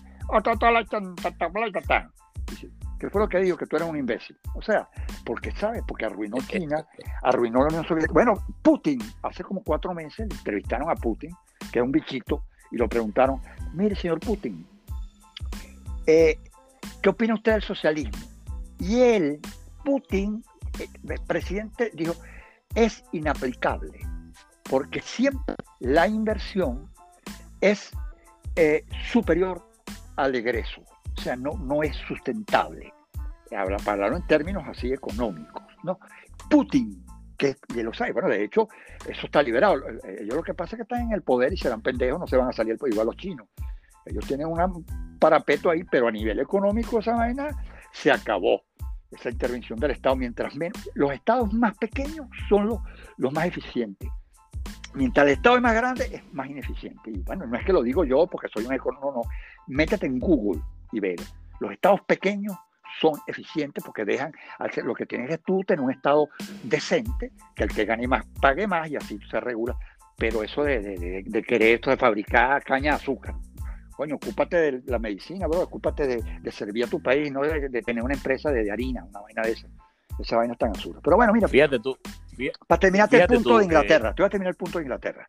¿qué 2.99 3.09
fue 3.09 3.21
lo 3.21 3.27
que 3.27 3.39
dijo? 3.39 3.57
Que 3.57 3.65
tú 3.65 3.75
eres 3.75 3.89
un 3.89 3.97
imbécil. 3.97 4.37
O 4.55 4.61
sea, 4.61 4.87
porque 5.25 5.51
sabes, 5.51 5.81
porque 5.87 6.05
arruinó 6.05 6.37
China, 6.47 6.85
arruinó 7.23 7.59
la 7.59 7.67
Unión 7.67 7.85
Soviética. 7.85 8.13
Bueno, 8.13 8.35
Putin, 8.61 8.99
hace 9.23 9.43
como 9.43 9.63
cuatro 9.63 9.93
meses 9.93 10.27
le 10.29 10.35
entrevistaron 10.35 10.89
a 10.89 10.95
Putin, 10.95 11.31
que 11.71 11.79
es 11.79 11.83
un 11.83 11.91
bichito, 11.91 12.45
y 12.73 12.77
lo 12.77 12.89
preguntaron, 12.89 13.39
mire, 13.73 13.95
señor 13.95 14.19
Putin, 14.19 14.65
eh, 16.07 16.39
¿qué 17.01 17.09
opina 17.09 17.35
usted 17.35 17.53
del 17.53 17.61
socialismo? 17.61 18.17
Y 18.79 18.99
él, 18.99 19.39
Putin, 19.85 20.43
el 20.79 21.11
eh, 21.11 21.19
presidente, 21.25 21.91
dijo, 21.93 22.15
es 22.73 23.05
inaplicable 23.11 23.99
porque 24.69 25.01
siempre 25.01 25.55
la 25.79 26.07
inversión 26.07 26.89
es 27.61 27.91
eh, 28.55 28.83
superior 29.11 29.63
al 30.15 30.33
egreso, 30.33 30.81
o 31.15 31.21
sea, 31.21 31.35
no, 31.35 31.51
no 31.59 31.83
es 31.83 31.95
sustentable. 32.07 32.91
Habla, 33.55 33.77
para 33.77 33.91
hablarlo 33.91 34.17
en 34.17 34.25
términos 34.25 34.63
así 34.67 34.91
económicos, 34.91 35.61
¿no? 35.83 35.99
Putin, 36.49 37.05
que 37.37 37.55
ya 37.75 37.83
lo 37.83 37.93
sabe, 37.93 38.11
bueno, 38.11 38.29
de 38.29 38.43
hecho, 38.43 38.67
eso 39.07 39.25
está 39.25 39.41
liberado. 39.41 39.81
Ellos 40.03 40.35
lo 40.35 40.43
que 40.43 40.53
pasa 40.53 40.75
es 40.75 40.77
que 40.77 40.83
están 40.83 41.01
en 41.01 41.11
el 41.13 41.21
poder 41.21 41.53
y 41.53 41.57
serán 41.57 41.81
pendejos, 41.81 42.19
no 42.19 42.27
se 42.27 42.37
van 42.37 42.49
a 42.49 42.53
salir 42.53 42.77
igual 42.85 43.07
los 43.07 43.17
chinos. 43.17 43.47
Ellos 44.05 44.25
tienen 44.27 44.47
un 44.47 44.85
parapeto 45.19 45.69
ahí, 45.69 45.83
pero 45.83 46.07
a 46.07 46.11
nivel 46.11 46.39
económico 46.39 46.99
esa 46.99 47.15
vaina 47.15 47.49
se 47.91 48.11
acabó. 48.11 48.61
Esa 49.11 49.29
intervención 49.29 49.79
del 49.79 49.91
Estado, 49.91 50.15
mientras 50.15 50.55
menos, 50.55 50.89
los 50.95 51.11
estados 51.11 51.53
más 51.53 51.77
pequeños 51.77 52.27
son 52.49 52.65
los, 52.65 52.79
los 53.17 53.31
más 53.31 53.45
eficientes 53.45 54.09
mientras 54.93 55.25
el 55.25 55.33
Estado 55.33 55.55
es 55.57 55.61
más 55.61 55.73
grande, 55.73 56.09
es 56.11 56.33
más 56.33 56.49
ineficiente. 56.49 57.11
Y 57.11 57.19
bueno, 57.21 57.45
no 57.45 57.57
es 57.57 57.65
que 57.65 57.73
lo 57.73 57.81
digo 57.81 58.03
yo 58.05 58.27
porque 58.27 58.47
soy 58.53 58.65
un 58.65 58.73
economista, 58.73 59.05
no, 59.05 59.13
no. 59.13 59.21
Métete 59.67 60.05
en 60.05 60.19
Google 60.19 60.61
y 60.91 60.99
ve. 60.99 61.15
Los 61.59 61.71
estados 61.71 62.01
pequeños 62.01 62.55
son 62.99 63.13
eficientes 63.27 63.83
porque 63.83 64.05
dejan, 64.05 64.33
lo 64.83 64.93
que 64.93 65.05
tienes 65.05 65.29
es 65.31 65.41
tú 65.43 65.63
tener 65.63 65.83
un 65.83 65.91
estado 65.91 66.29
decente, 66.63 67.31
que 67.55 67.63
el 67.63 67.69
que 67.69 67.85
gane 67.85 68.07
más 68.07 68.25
pague 68.41 68.67
más 68.67 68.89
y 68.89 68.95
así 68.95 69.19
se 69.29 69.39
regula. 69.39 69.75
Pero 70.17 70.43
eso 70.43 70.63
de, 70.63 70.79
de, 70.79 71.23
de, 71.25 71.43
querer 71.43 71.75
esto 71.75 71.89
de 71.89 71.97
fabricar 71.97 72.63
caña 72.63 72.91
de 72.91 72.97
azúcar, 72.97 73.35
coño, 73.93 74.15
ocúpate 74.15 74.57
de 74.57 74.83
la 74.85 74.99
medicina, 74.99 75.47
bro, 75.47 75.61
ocúpate 75.61 76.07
de, 76.07 76.51
servir 76.51 76.85
a 76.85 76.87
tu 76.87 77.01
país, 77.01 77.31
no 77.31 77.41
de, 77.41 77.81
tener 77.81 78.03
una 78.03 78.13
empresa 78.13 78.51
de, 78.51 78.71
harina, 78.71 79.03
una 79.05 79.21
vaina 79.21 79.41
de 79.43 79.51
esa. 79.51 79.67
Esa 80.19 80.37
vaina 80.37 80.53
es 80.53 80.59
tan 80.59 80.69
absurda. 80.69 80.99
Pero 81.03 81.15
bueno, 81.15 81.33
mira. 81.33 81.47
Fíjate 81.47 81.79
tú. 81.79 81.97
para 82.67 82.79
terminarte 82.79 83.19
el 83.19 83.27
punto 83.27 83.57
de 83.57 83.65
Inglaterra, 83.65 84.13
te 84.13 84.21
voy 84.21 84.27
a 84.27 84.29
terminar 84.29 84.51
el 84.51 84.57
punto 84.57 84.77
de 84.77 84.83
Inglaterra. 84.83 85.27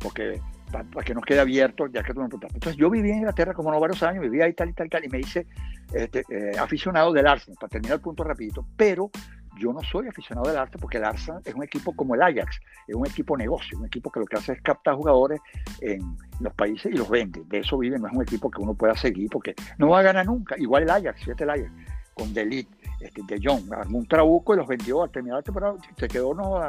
Porque 0.00 0.40
para, 0.70 0.84
que 1.04 1.14
nos 1.14 1.24
quede 1.24 1.40
abierto, 1.40 1.86
ya 1.86 2.02
que 2.02 2.12
tú 2.12 2.20
me 2.20 2.26
preguntaste. 2.26 2.56
Entonces, 2.56 2.76
yo 2.78 2.90
viví 2.90 3.10
en 3.10 3.18
Inglaterra 3.18 3.54
como 3.54 3.70
no 3.70 3.80
varios 3.80 4.02
años, 4.02 4.22
vivía 4.22 4.44
ahí 4.44 4.52
tal 4.52 4.70
y 4.70 4.72
tal 4.72 4.86
y 4.86 4.90
tal, 4.90 5.04
y 5.04 5.08
me 5.08 5.20
hice 5.20 5.46
este, 5.92 6.24
eh, 6.28 6.52
aficionado 6.58 7.12
del 7.12 7.26
Arsenal, 7.26 7.56
para 7.60 7.70
terminar 7.70 7.96
el 7.96 8.02
punto 8.02 8.24
rapidito, 8.24 8.66
pero 8.76 9.10
yo 9.58 9.72
no 9.72 9.82
soy 9.82 10.06
aficionado 10.06 10.48
del 10.48 10.58
Arsenal 10.58 10.80
porque 10.80 10.98
el 10.98 11.04
Arsenal 11.04 11.42
es 11.44 11.54
un 11.54 11.64
equipo 11.64 11.92
como 11.94 12.14
el 12.14 12.22
Ajax, 12.22 12.60
es 12.86 12.94
un 12.94 13.06
equipo 13.06 13.36
negocio, 13.36 13.78
un 13.78 13.86
equipo 13.86 14.10
que 14.10 14.20
lo 14.20 14.26
que 14.26 14.36
hace 14.36 14.52
es 14.52 14.62
captar 14.62 14.94
jugadores 14.94 15.40
en 15.80 16.16
los 16.40 16.54
países 16.54 16.92
y 16.92 16.96
los 16.96 17.08
vende. 17.08 17.42
De 17.46 17.58
eso 17.58 17.76
vive, 17.78 17.98
no 17.98 18.06
es 18.06 18.14
un 18.14 18.22
equipo 18.22 18.50
que 18.50 18.62
uno 18.62 18.74
pueda 18.74 18.94
seguir 18.94 19.28
porque 19.30 19.54
no 19.78 19.88
va 19.88 20.00
a 20.00 20.02
ganar 20.02 20.26
nunca. 20.26 20.54
Igual 20.58 20.84
el 20.84 20.90
Ajax, 20.90 21.20
fíjate 21.24 21.44
el 21.44 21.50
Ajax, 21.50 21.72
con 22.14 22.32
Delit, 22.32 22.68
este, 23.00 23.22
De 23.26 23.40
Jong, 23.42 23.72
armó 23.72 23.98
un 23.98 24.06
trabuco 24.06 24.54
y 24.54 24.58
los 24.58 24.66
vendió 24.66 25.02
al 25.02 25.10
terminar 25.10 25.38
la 25.38 25.42
temporada, 25.42 25.76
se 25.96 26.08
quedó 26.08 26.34
no, 26.34 26.60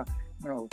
no 0.43 0.67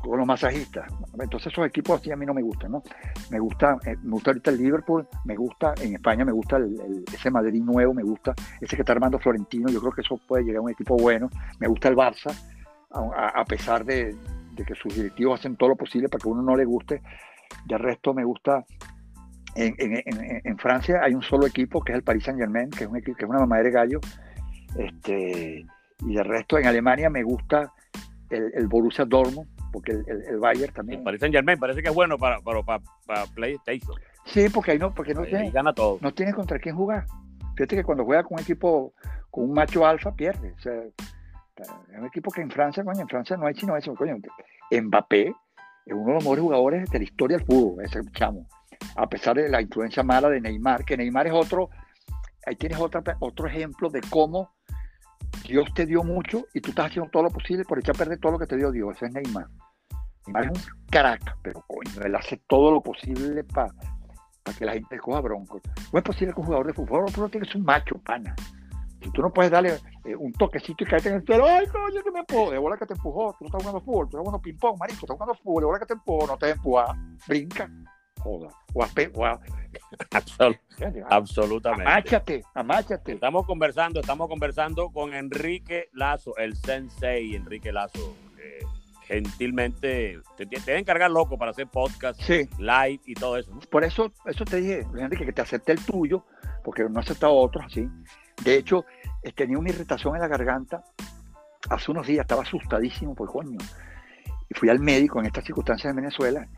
con 0.00 0.18
los 0.18 0.26
masajistas. 0.26 0.90
Entonces 1.18 1.52
esos 1.52 1.66
equipos 1.66 2.00
así 2.00 2.10
a 2.10 2.16
mí 2.16 2.26
no 2.26 2.34
me 2.34 2.42
gustan, 2.42 2.72
¿no? 2.72 2.82
Me 3.30 3.38
gusta, 3.38 3.78
eh, 3.86 3.96
me 4.02 4.12
gusta 4.12 4.30
ahorita 4.30 4.50
el 4.50 4.58
Liverpool, 4.58 5.06
me 5.24 5.36
gusta 5.36 5.74
en 5.80 5.94
España, 5.94 6.24
me 6.24 6.32
gusta 6.32 6.58
ese 7.12 7.30
Madrid 7.30 7.62
nuevo, 7.62 7.94
me 7.94 8.02
gusta 8.02 8.34
ese 8.60 8.76
que 8.76 8.82
está 8.82 8.92
armando 8.92 9.18
Florentino, 9.18 9.68
yo 9.68 9.80
creo 9.80 9.92
que 9.92 10.00
eso 10.02 10.18
puede 10.26 10.44
llegar 10.44 10.58
a 10.58 10.62
un 10.62 10.70
equipo 10.70 10.96
bueno. 10.96 11.28
Me 11.58 11.68
gusta 11.68 11.88
el 11.88 11.96
Barça, 11.96 12.34
a, 12.90 13.44
pesar 13.44 13.84
de, 13.84 14.16
que 14.56 14.74
sus 14.74 14.94
directivos 14.94 15.40
hacen 15.40 15.56
todo 15.56 15.70
lo 15.70 15.76
posible 15.76 16.08
para 16.08 16.22
que 16.22 16.28
uno 16.28 16.42
no 16.42 16.56
le 16.56 16.64
guste. 16.64 17.02
De 17.66 17.78
resto 17.78 18.14
me 18.14 18.24
gusta 18.24 18.64
en, 19.54 20.58
Francia 20.58 21.00
hay 21.02 21.14
un 21.14 21.22
solo 21.22 21.46
equipo 21.46 21.82
que 21.82 21.92
es 21.92 21.96
el 21.96 22.04
Paris 22.04 22.24
Saint 22.24 22.40
Germain, 22.40 22.70
que 22.70 22.84
es 22.84 22.90
un 22.90 22.96
equipo 22.96 23.16
que 23.16 23.24
es 23.24 23.30
una 23.30 23.40
mamá 23.40 23.58
de 23.58 23.70
gallo. 23.70 24.00
Este, 24.76 25.66
y 26.00 26.14
de 26.14 26.22
resto 26.22 26.58
en 26.58 26.66
Alemania 26.66 27.10
me 27.10 27.22
gusta 27.22 27.72
el, 28.30 28.50
el 28.54 28.66
Borussia 28.66 29.04
Dortmund, 29.04 29.48
porque 29.72 29.92
el, 29.92 30.22
el, 30.28 30.38
Bayern 30.38 30.72
también. 30.72 31.00
El 31.00 31.04
Paris 31.04 31.20
Saint 31.20 31.34
Germain 31.34 31.58
parece 31.58 31.82
que 31.82 31.88
es 31.88 31.94
bueno 31.94 32.18
para, 32.18 32.40
para, 32.40 32.62
para, 32.62 33.26
PlayStation. 33.34 33.94
Sí, 34.26 34.48
porque 34.48 34.72
ahí 34.72 34.78
no, 34.78 34.94
porque 34.94 35.14
no 35.14 35.24
tiene, 35.24 35.50
gana 35.50 35.72
todo. 35.72 35.98
no 36.00 36.12
tiene 36.12 36.32
contra 36.32 36.58
quién 36.58 36.76
jugar. 36.76 37.06
Fíjate 37.56 37.76
que 37.76 37.84
cuando 37.84 38.04
juega 38.04 38.22
con 38.22 38.34
un 38.34 38.40
equipo, 38.40 38.94
con 39.30 39.44
un 39.44 39.54
macho 39.54 39.86
alfa, 39.86 40.14
pierde. 40.14 40.52
O 40.52 40.60
sea, 40.60 40.74
es 41.56 41.98
un 41.98 42.06
equipo 42.06 42.30
que 42.30 42.40
en 42.40 42.50
Francia, 42.50 42.84
coño, 42.84 43.00
en 43.00 43.08
Francia 43.08 43.36
no 43.36 43.46
hay 43.46 43.54
sino 43.54 43.76
eso, 43.76 43.94
coño. 43.94 44.16
Mbappé 44.70 45.34
es 45.86 45.92
uno 45.92 46.06
de 46.06 46.14
los 46.14 46.24
mejores 46.24 46.42
jugadores 46.42 46.90
de 46.90 46.98
la 46.98 47.04
historia 47.04 47.36
del 47.38 47.46
fútbol, 47.46 47.84
ese 47.84 48.00
chamo. 48.12 48.46
A 48.96 49.08
pesar 49.08 49.36
de 49.36 49.48
la 49.48 49.60
influencia 49.60 50.02
mala 50.02 50.28
de 50.28 50.40
Neymar, 50.40 50.84
que 50.84 50.96
Neymar 50.96 51.26
es 51.26 51.32
otro, 51.32 51.70
ahí 52.46 52.56
tienes 52.56 52.78
otra, 52.78 53.02
otro 53.20 53.46
ejemplo 53.46 53.90
de 53.90 54.00
cómo 54.10 54.50
Dios 55.46 55.72
te 55.74 55.86
dio 55.86 56.02
mucho 56.02 56.46
y 56.54 56.60
tú 56.60 56.70
estás 56.70 56.86
haciendo 56.86 57.10
todo 57.10 57.24
lo 57.24 57.30
posible 57.30 57.64
por 57.64 57.78
echar 57.78 57.94
a 57.94 57.98
perder 57.98 58.18
todo 58.18 58.32
lo 58.32 58.38
que 58.38 58.46
te 58.46 58.56
dio 58.56 58.70
Dios. 58.70 58.96
Ese 58.96 59.06
es 59.06 59.12
Neymar. 59.12 59.46
Neymar 60.26 60.44
es 60.44 60.66
un 60.66 60.86
crack, 60.90 61.36
pero 61.42 61.64
coño, 61.66 62.02
él 62.04 62.14
hace 62.14 62.40
todo 62.46 62.70
lo 62.70 62.80
posible 62.80 63.44
para 63.44 63.72
que 64.58 64.64
la 64.64 64.72
gente 64.72 64.98
coja 64.98 65.20
bronco. 65.20 65.60
No 65.92 65.98
es 65.98 66.04
posible 66.04 66.32
que 66.32 66.40
un 66.40 66.46
jugador 66.46 66.66
de 66.66 66.74
fútbol, 66.74 67.12
tú 67.12 67.20
no 67.20 67.28
tienes 67.28 67.54
un 67.54 67.64
macho, 67.64 67.96
pana. 67.98 68.34
Si 69.02 69.10
tú 69.10 69.22
no 69.22 69.32
puedes 69.32 69.50
darle 69.50 69.80
eh, 70.04 70.14
un 70.14 70.32
toquecito 70.32 70.84
y 70.84 70.86
caerte 70.86 71.08
en 71.08 71.16
el 71.16 71.26
suelo, 71.26 71.44
ay, 71.46 71.66
coño, 71.66 72.02
que 72.02 72.10
me 72.12 72.20
empujó, 72.20 72.50
de 72.52 72.58
bola 72.58 72.76
que 72.76 72.86
te 72.86 72.94
empujó, 72.94 73.32
tú 73.32 73.38
no 73.40 73.46
estás 73.46 73.62
jugando 73.62 73.80
fútbol, 73.80 74.06
tú 74.08 74.16
estás 74.16 74.20
jugando 74.20 74.42
ping-pong, 74.42 74.78
marico, 74.78 75.00
estás 75.00 75.16
jugando 75.16 75.34
fútbol, 75.34 75.60
de 75.60 75.66
bola 75.66 75.78
que 75.80 75.86
te 75.86 75.92
empujó, 75.94 76.26
no 76.26 76.36
te 76.36 76.50
empuja, 76.50 76.96
brinca, 77.26 77.70
joda, 78.20 78.48
o, 78.74 78.84
Absolutamente. 81.10 81.90
Amáchate, 81.90 82.44
amáchate. 82.54 83.12
Estamos 83.12 83.46
conversando, 83.46 84.00
estamos 84.00 84.28
conversando 84.28 84.90
con 84.90 85.14
Enrique 85.14 85.88
Lazo, 85.92 86.36
el 86.36 86.54
sensei 86.56 87.34
Enrique 87.34 87.72
Lazo. 87.72 88.14
Gentilmente 89.12 90.18
te, 90.36 90.46
te 90.46 90.78
encargar 90.78 91.10
loco 91.10 91.38
para 91.38 91.50
hacer 91.50 91.66
podcast, 91.68 92.20
live 92.28 93.00
y 93.06 93.14
todo 93.14 93.36
eso. 93.36 93.52
Por 93.70 93.84
eso, 93.84 94.12
eso 94.24 94.44
te 94.44 94.56
dije, 94.56 94.86
Enrique, 94.96 95.26
que 95.26 95.32
te 95.32 95.42
acepté 95.42 95.72
el 95.72 95.84
tuyo, 95.84 96.24
porque 96.64 96.84
no 96.84 97.00
he 97.00 97.02
aceptado 97.02 97.34
otros 97.34 97.64
así. 97.66 97.88
De 98.44 98.56
hecho, 98.56 98.84
eh, 99.22 99.32
tenía 99.32 99.58
una 99.58 99.70
irritación 99.70 100.14
en 100.14 100.22
la 100.22 100.28
garganta 100.28 100.84
hace 101.70 101.90
unos 101.90 102.06
días, 102.06 102.22
estaba 102.22 102.42
asustadísimo 102.42 103.14
por 103.14 103.30
coño. 103.30 103.58
Y 104.48 104.54
fui 104.54 104.68
al 104.68 104.80
médico 104.80 105.20
en 105.20 105.26
estas 105.26 105.44
circunstancias 105.44 105.90
en 105.90 105.96
Venezuela 105.96 106.48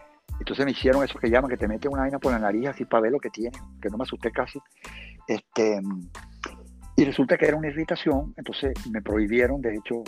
entonces 0.40 0.64
me 0.64 0.72
hicieron 0.72 1.04
eso 1.04 1.18
que 1.18 1.30
llaman, 1.30 1.50
que 1.50 1.56
te 1.56 1.68
meten 1.68 1.92
una 1.92 2.02
vaina 2.02 2.18
por 2.18 2.32
la 2.32 2.38
nariz 2.38 2.68
así 2.68 2.84
para 2.84 3.02
ver 3.02 3.12
lo 3.12 3.20
que 3.20 3.30
tiene, 3.30 3.56
que 3.80 3.88
no 3.88 3.96
me 3.96 4.02
asusté 4.02 4.30
casi. 4.30 4.58
Este, 5.26 5.80
y 6.96 7.04
resulta 7.04 7.36
que 7.36 7.46
era 7.46 7.56
una 7.56 7.68
irritación, 7.68 8.34
entonces 8.36 8.72
me 8.90 9.00
prohibieron, 9.00 9.60
de 9.60 9.76
hecho, 9.76 10.02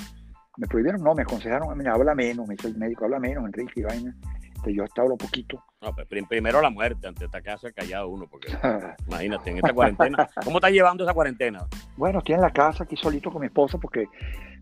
me 0.56 0.66
prohibieron, 0.66 1.02
no, 1.02 1.14
me 1.14 1.22
aconsejaron, 1.22 1.76
mira, 1.76 1.92
habla 1.92 2.14
menos, 2.14 2.46
me 2.46 2.54
dice 2.54 2.68
el 2.68 2.76
médico, 2.76 3.04
habla 3.04 3.18
menos, 3.18 3.44
Enrique, 3.44 3.80
y 3.80 3.82
vaina. 3.82 4.14
Entonces 4.44 4.74
yo 4.74 4.84
hasta 4.84 5.02
hablo 5.02 5.16
poquito. 5.16 5.62
No, 5.82 5.94
pues, 5.94 6.06
primero 6.28 6.60
la 6.60 6.70
muerte, 6.70 7.06
antes 7.06 7.30
de 7.30 7.42
quedarse 7.42 7.72
callado 7.72 8.08
uno, 8.08 8.26
porque 8.26 8.48
imagínate, 9.06 9.50
en 9.50 9.56
esta 9.58 9.72
cuarentena. 9.72 10.28
¿Cómo 10.44 10.58
está 10.58 10.70
llevando 10.70 11.04
esa 11.04 11.14
cuarentena? 11.14 11.66
Bueno, 11.96 12.18
estoy 12.18 12.34
en 12.36 12.40
la 12.40 12.50
casa 12.50 12.84
aquí 12.84 12.96
solito 12.96 13.30
con 13.30 13.40
mi 13.40 13.46
esposa, 13.46 13.78
porque 13.78 14.06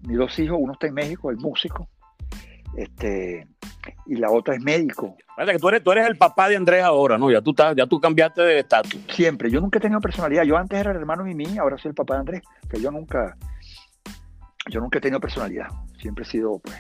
mis 0.03 0.19
dos 0.19 0.39
hijos, 0.39 0.59
uno 0.61 0.73
está 0.73 0.87
en 0.89 0.95
México, 0.95 1.31
el 1.31 1.37
músico, 1.37 1.89
este, 2.77 3.47
y 4.07 4.17
la 4.17 4.31
otra 4.31 4.55
es 4.55 4.63
médico. 4.63 5.17
que 5.47 5.59
tú 5.59 5.69
eres, 5.69 5.83
tú 5.83 5.93
eres 5.93 6.07
el 6.07 6.17
papá 6.17 6.49
de 6.49 6.57
Andrés 6.57 6.83
ahora, 6.83 7.19
¿no? 7.19 7.31
Ya 7.31 7.41
tú, 7.41 7.51
estás, 7.51 7.75
ya 7.77 7.87
tú 7.87 8.01
cambiaste 8.01 8.43
de 8.43 8.59
estatus. 8.61 9.01
Siempre. 9.11 9.51
Yo 9.51 9.61
nunca 9.61 9.79
he 9.79 9.83
tenido 9.83 10.01
personalidad. 10.01 10.45
Yo 10.45 10.57
antes 10.57 10.79
era 10.79 10.91
el 10.91 10.97
hermano 10.97 11.25
Mimi, 11.25 11.59
ahora 11.59 11.79
soy 11.79 11.91
el 11.91 11.95
papá 11.95 12.15
de 12.15 12.21
Andrés. 12.21 12.43
Que 12.69 12.81
yo 12.81 12.91
nunca, 12.91 13.37
yo 14.71 14.81
nunca 14.81 14.99
he 14.99 15.01
tenido 15.01 15.21
personalidad. 15.21 15.69
Siempre 15.99 16.25
he 16.25 16.27
sido, 16.27 16.59
pues, 16.59 16.77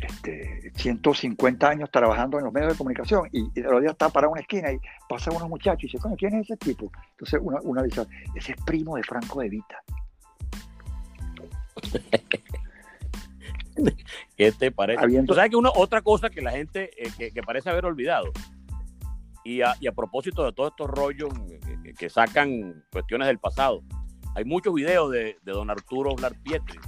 este, 0.00 0.72
150 0.76 1.68
años 1.68 1.90
trabajando 1.90 2.38
en 2.38 2.44
los 2.44 2.52
medios 2.52 2.72
de 2.72 2.78
comunicación 2.78 3.28
y, 3.32 3.48
y 3.58 3.62
los 3.62 3.80
días 3.80 3.92
está 3.92 4.10
para 4.10 4.28
una 4.28 4.40
esquina 4.40 4.70
y 4.70 4.78
pasa 5.08 5.30
unos 5.30 5.48
muchachos 5.48 5.84
y 5.84 5.96
dice, 5.96 6.08
¿quién 6.18 6.34
es 6.34 6.50
ese 6.50 6.56
tipo? 6.58 6.92
Entonces 7.12 7.40
una, 7.42 7.60
una 7.62 7.82
dice, 7.82 8.06
ese 8.34 8.52
es 8.52 8.58
primo 8.64 8.96
de 8.96 9.02
Franco 9.02 9.40
de 9.40 9.48
Vita. 9.48 9.82
¿Qué 14.36 14.52
te 14.52 14.70
parece? 14.70 15.00
sabes 15.26 15.50
que 15.50 15.56
una, 15.56 15.70
otra 15.74 16.02
cosa 16.02 16.30
que 16.30 16.40
la 16.40 16.50
gente 16.50 16.90
eh, 16.96 17.32
que, 17.32 17.42
parece 17.42 17.70
haber 17.70 17.84
olvidado, 17.84 18.32
y 19.44 19.62
a, 19.62 19.76
propósito 19.94 20.44
de 20.44 20.52
todos 20.52 20.70
estos 20.70 20.90
rollos 20.90 21.30
que, 21.98 22.10
sacan 22.10 22.84
cuestiones 22.90 23.28
del 23.28 23.38
pasado, 23.38 23.82
hay 24.36 24.44
muchos 24.44 24.74
videos 24.74 25.10
de, 25.10 25.38
don 25.44 25.70
Arturo 25.70 26.14
Blar 26.14 26.34
Pietri, 26.42 26.78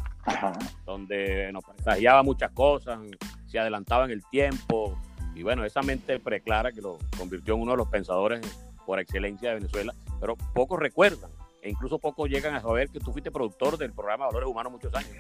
donde 0.85 1.51
nos 1.51 1.65
presagiaba 1.65 2.23
muchas 2.23 2.51
cosas, 2.53 3.01
se 3.47 3.59
adelantaba 3.59 4.05
en 4.05 4.11
el 4.11 4.23
tiempo, 4.31 4.99
y 5.35 5.43
bueno, 5.43 5.65
esa 5.65 5.81
mente 5.81 6.21
preclara 6.21 6.73
que 6.73 6.83
lo 6.83 6.99
convirtió 7.17 7.55
en 7.55 7.63
uno 7.63 7.71
de 7.71 7.79
los 7.79 7.89
pensadores 7.89 8.47
por 8.85 9.01
excelencia 9.01 9.49
de 9.49 9.55
Venezuela, 9.55 9.95
pero 10.21 10.37
pocos 10.53 10.79
recuerdan, 10.79 11.31
e 11.63 11.71
incluso 11.71 11.99
pocos 11.99 12.29
llegan 12.29 12.55
a 12.55 12.61
saber 12.61 12.91
que 12.91 13.01
tú 13.01 13.13
fuiste 13.13 13.31
productor 13.31 13.79
del 13.79 13.95
programa 13.95 14.27
Valores 14.27 14.49
Humanos 14.49 14.73
muchos 14.73 14.95
años. 14.95 15.11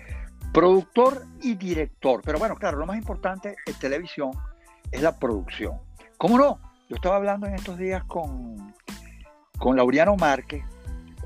Productor 0.52 1.24
y 1.40 1.54
director. 1.54 2.20
Pero 2.22 2.38
bueno, 2.38 2.56
claro, 2.56 2.76
lo 2.76 2.84
más 2.84 2.98
importante 2.98 3.56
en 3.64 3.74
televisión 3.78 4.32
es 4.92 5.00
la 5.00 5.18
producción. 5.18 5.78
¿Cómo 6.18 6.36
no? 6.36 6.60
Yo 6.90 6.96
estaba 6.96 7.16
hablando 7.16 7.46
en 7.46 7.54
estos 7.54 7.78
días 7.78 8.04
con, 8.04 8.74
con 9.58 9.76
Laureano 9.76 10.14
Márquez. 10.16 10.62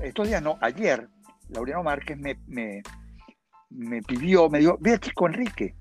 Estos 0.01 0.27
días 0.27 0.41
no, 0.41 0.57
ayer, 0.61 1.07
Laureano 1.49 1.83
Márquez 1.83 2.17
me, 2.17 2.37
me, 2.47 4.01
pidió, 4.01 4.49
me 4.49 4.59
dijo, 4.59 4.77
vea 4.79 4.97
chico 4.99 5.27
Enrique, 5.27 5.75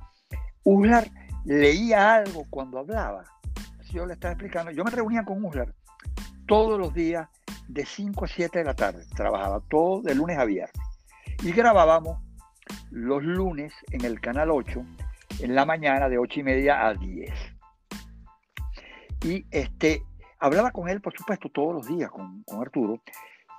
Uslar 0.64 1.08
leía 1.44 2.14
algo 2.14 2.46
cuando 2.50 2.78
hablaba. 2.78 3.24
Yo 3.90 4.06
le 4.06 4.14
estaba 4.14 4.32
explicando, 4.32 4.70
yo 4.70 4.84
me 4.84 4.90
reunía 4.90 5.24
con 5.24 5.44
Uslar 5.44 5.74
todos 6.46 6.78
los 6.78 6.94
días 6.94 7.28
de 7.68 7.84
5 7.84 8.24
a 8.24 8.28
7 8.28 8.58
de 8.58 8.64
la 8.64 8.74
tarde. 8.74 9.04
Trabajaba 9.14 9.60
todo 9.68 10.02
de 10.02 10.14
lunes 10.14 10.38
a 10.38 10.44
viernes. 10.44 10.72
Y 11.42 11.52
grabábamos 11.52 12.20
los 12.90 13.22
lunes 13.22 13.72
en 13.90 14.04
el 14.04 14.20
canal 14.20 14.50
8, 14.50 14.84
en 15.40 15.54
la 15.54 15.64
mañana 15.64 16.08
de 16.08 16.18
8 16.18 16.40
y 16.40 16.42
media 16.42 16.86
a 16.86 16.94
10. 16.94 17.32
Y 19.24 19.46
este, 19.50 20.02
hablaba 20.38 20.70
con 20.72 20.88
él, 20.88 21.00
por 21.00 21.16
supuesto, 21.16 21.48
todos 21.48 21.74
los 21.74 21.86
días, 21.86 22.10
con, 22.10 22.44
Arturo, 22.60 23.00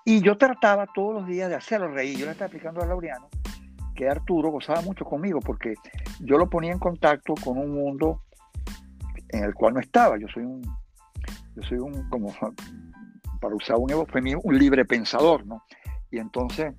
y 0.05 0.21
yo 0.21 0.37
trataba 0.37 0.87
todos 0.93 1.13
los 1.13 1.27
días 1.27 1.49
de 1.49 1.55
hacerlo 1.55 1.87
reír. 1.89 2.17
Yo 2.17 2.25
le 2.25 2.31
estaba 2.31 2.47
explicando 2.47 2.81
a 2.81 2.85
Laureano 2.85 3.29
que 3.95 4.09
Arturo 4.09 4.49
gozaba 4.49 4.81
mucho 4.81 5.05
conmigo 5.05 5.39
porque 5.39 5.75
yo 6.19 6.37
lo 6.37 6.49
ponía 6.49 6.71
en 6.71 6.79
contacto 6.79 7.35
con 7.43 7.57
un 7.57 7.71
mundo 7.71 8.23
en 9.29 9.43
el 9.43 9.53
cual 9.53 9.75
no 9.75 9.79
estaba. 9.79 10.17
Yo 10.19 10.27
soy 10.27 10.43
un, 10.43 10.61
yo 11.55 11.63
soy 11.63 11.77
un, 11.77 12.09
como 12.09 12.33
para 13.39 13.55
usar 13.55 13.77
un 13.77 13.91
eufemismo, 13.91 14.41
un 14.43 14.57
libre 14.57 14.85
pensador, 14.85 15.45
¿no? 15.45 15.63
Y 16.11 16.17
entonces 16.17 16.73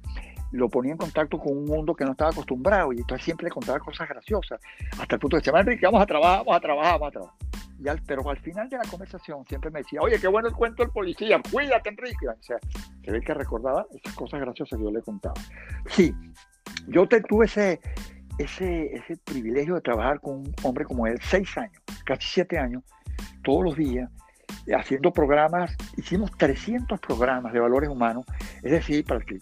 lo 0.52 0.68
ponía 0.68 0.92
en 0.92 0.98
contacto 0.98 1.38
con 1.38 1.56
un 1.56 1.64
mundo 1.64 1.94
que 1.94 2.04
no 2.04 2.12
estaba 2.12 2.30
acostumbrado 2.30 2.92
y 2.92 2.98
entonces 2.98 3.24
siempre 3.24 3.44
le 3.44 3.50
contaba 3.50 3.80
cosas 3.80 4.08
graciosas, 4.08 4.60
hasta 5.00 5.16
el 5.16 5.20
punto 5.20 5.36
de 5.36 5.40
decir, 5.40 5.52
Enrique, 5.54 5.84
vamos 5.84 6.02
a 6.02 6.06
trabajar, 6.06 6.38
vamos 6.38 6.56
a 6.56 6.60
trabajar, 6.60 6.92
vamos 6.92 7.08
a 7.08 7.10
trabajar. 7.10 7.43
Y 7.78 7.88
al, 7.88 8.00
pero 8.02 8.28
al 8.28 8.38
final 8.38 8.68
de 8.68 8.78
la 8.78 8.84
conversación 8.84 9.44
siempre 9.46 9.70
me 9.70 9.80
decía, 9.80 10.00
oye, 10.00 10.18
qué 10.18 10.28
bueno 10.28 10.48
el 10.48 10.54
cuento 10.54 10.82
del 10.82 10.92
policía, 10.92 11.40
cuídate, 11.50 11.90
Enrique. 11.90 12.28
O 12.28 12.42
sea, 12.42 12.58
se 13.04 13.10
ve 13.10 13.20
que 13.20 13.34
recordaba 13.34 13.86
esas 13.92 14.14
cosas 14.14 14.40
graciosas 14.40 14.78
que 14.78 14.84
yo 14.84 14.90
le 14.90 15.02
contaba. 15.02 15.34
Sí, 15.88 16.14
yo 16.88 17.06
tuve 17.08 17.46
ese, 17.46 17.80
ese, 18.38 18.94
ese 18.94 19.16
privilegio 19.18 19.74
de 19.74 19.80
trabajar 19.80 20.20
con 20.20 20.38
un 20.38 20.54
hombre 20.62 20.84
como 20.84 21.06
él, 21.06 21.18
seis 21.22 21.56
años, 21.58 21.82
casi 22.04 22.26
siete 22.26 22.58
años, 22.58 22.82
todos 23.42 23.64
los 23.64 23.76
días, 23.76 24.10
haciendo 24.72 25.12
programas, 25.12 25.76
hicimos 25.96 26.30
300 26.38 26.98
programas 27.00 27.52
de 27.52 27.60
valores 27.60 27.90
humanos, 27.90 28.24
es 28.62 28.72
decir, 28.72 29.04
para 29.04 29.20
los 29.20 29.26
que 29.28 29.38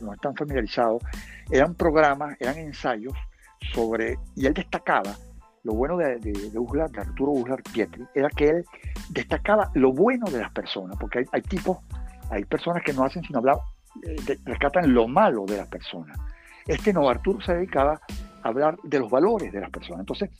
no, 0.00 0.12
están 0.12 0.34
familiarizados, 0.34 1.02
eran 1.50 1.74
programas, 1.74 2.36
eran 2.40 2.58
ensayos 2.58 3.14
sobre, 3.72 4.18
y 4.34 4.46
él 4.46 4.54
destacaba, 4.54 5.16
lo 5.66 5.74
bueno 5.74 5.96
de, 5.96 6.18
de, 6.20 6.32
de, 6.32 7.00
Arturo 7.00 7.32
Uslar 7.32 7.60
Pietri, 7.72 8.04
era 8.14 8.30
que 8.30 8.48
él 8.48 8.64
destacaba 9.10 9.68
lo 9.74 9.92
bueno 9.92 10.30
de 10.30 10.38
las 10.38 10.52
personas, 10.52 10.96
porque 10.96 11.26
hay, 11.32 11.42
tipos, 11.42 11.78
hay 12.30 12.44
personas 12.44 12.84
que 12.84 12.92
no 12.92 13.02
hacen 13.02 13.24
sino 13.24 13.40
hablar, 13.40 13.56
eh, 14.04 14.38
rescatan 14.44 14.94
lo 14.94 15.08
malo 15.08 15.44
de 15.44 15.56
las 15.56 15.66
personas. 15.66 16.16
Este 16.66 16.92
no, 16.92 17.08
Arturo 17.08 17.40
se 17.40 17.54
dedicaba 17.54 18.00
hablar 18.44 18.76
de 18.84 19.00
los 19.00 19.10
valores 19.10 19.52
de 19.52 19.60
las 19.60 19.70
personas. 19.70 20.00
Entonces, 20.00 20.30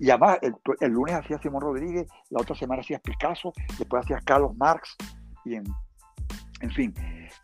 y 0.00 0.10
además, 0.10 0.38
el, 0.80 0.90
lunes 0.90 1.14
hacía 1.14 1.38
Simón 1.38 1.62
Rodríguez, 1.62 2.08
la 2.30 2.40
otra 2.40 2.56
semana 2.56 2.80
hacías 2.80 3.00
Picasso, 3.00 3.52
después 3.78 4.04
hacías 4.04 4.24
Carlos 4.24 4.56
Marx, 4.56 4.96
y 5.44 5.54
en, 5.54 5.64
en 6.62 6.70
fin, 6.72 6.92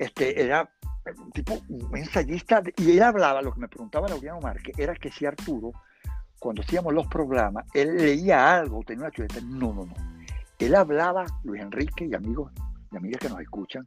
este, 0.00 0.42
era 0.42 0.68
un 1.16 1.30
tipo 1.30 1.60
un 1.68 1.96
ensayista, 1.96 2.60
y 2.76 2.90
él 2.90 3.02
hablaba, 3.04 3.40
lo 3.40 3.52
que 3.52 3.60
me 3.60 3.68
preguntaba 3.68 4.08
Laureano 4.08 4.40
Márquez, 4.40 4.76
era 4.76 4.96
que 4.96 5.12
si 5.12 5.26
Arturo, 5.26 5.72
cuando 6.40 6.62
hacíamos 6.62 6.94
los 6.94 7.06
programas, 7.06 7.66
él 7.74 7.98
leía 7.98 8.56
algo, 8.56 8.82
tenía 8.82 9.04
una 9.04 9.12
chuleta, 9.12 9.40
no, 9.42 9.74
no, 9.74 9.84
no. 9.84 9.94
Él 10.58 10.74
hablaba, 10.74 11.26
Luis 11.44 11.62
Enrique 11.62 12.06
y 12.06 12.14
amigos 12.14 12.50
y 12.90 12.96
amigas 12.96 13.20
que 13.20 13.28
nos 13.28 13.40
escuchan, 13.40 13.84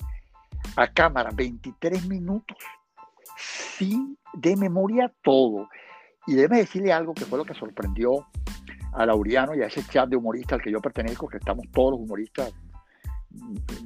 a 0.75 0.87
cámara 0.87 1.31
23 1.33 2.07
minutos, 2.07 2.57
sin 3.35 4.17
de 4.33 4.55
memoria 4.55 5.11
todo. 5.23 5.67
Y 6.27 6.35
déjeme 6.35 6.57
decirle 6.57 6.93
algo 6.93 7.13
que 7.15 7.25
fue 7.25 7.39
lo 7.39 7.43
que 7.43 7.55
sorprendió 7.55 8.27
a 8.93 9.05
Lauriano 9.05 9.55
y 9.55 9.63
a 9.63 9.65
ese 9.65 9.83
chat 9.83 10.07
de 10.07 10.15
humoristas 10.15 10.53
al 10.53 10.61
que 10.61 10.71
yo 10.71 10.79
pertenezco, 10.79 11.27
que 11.27 11.37
estamos 11.37 11.65
todos 11.71 11.93
los 11.93 12.01
humoristas, 12.01 12.53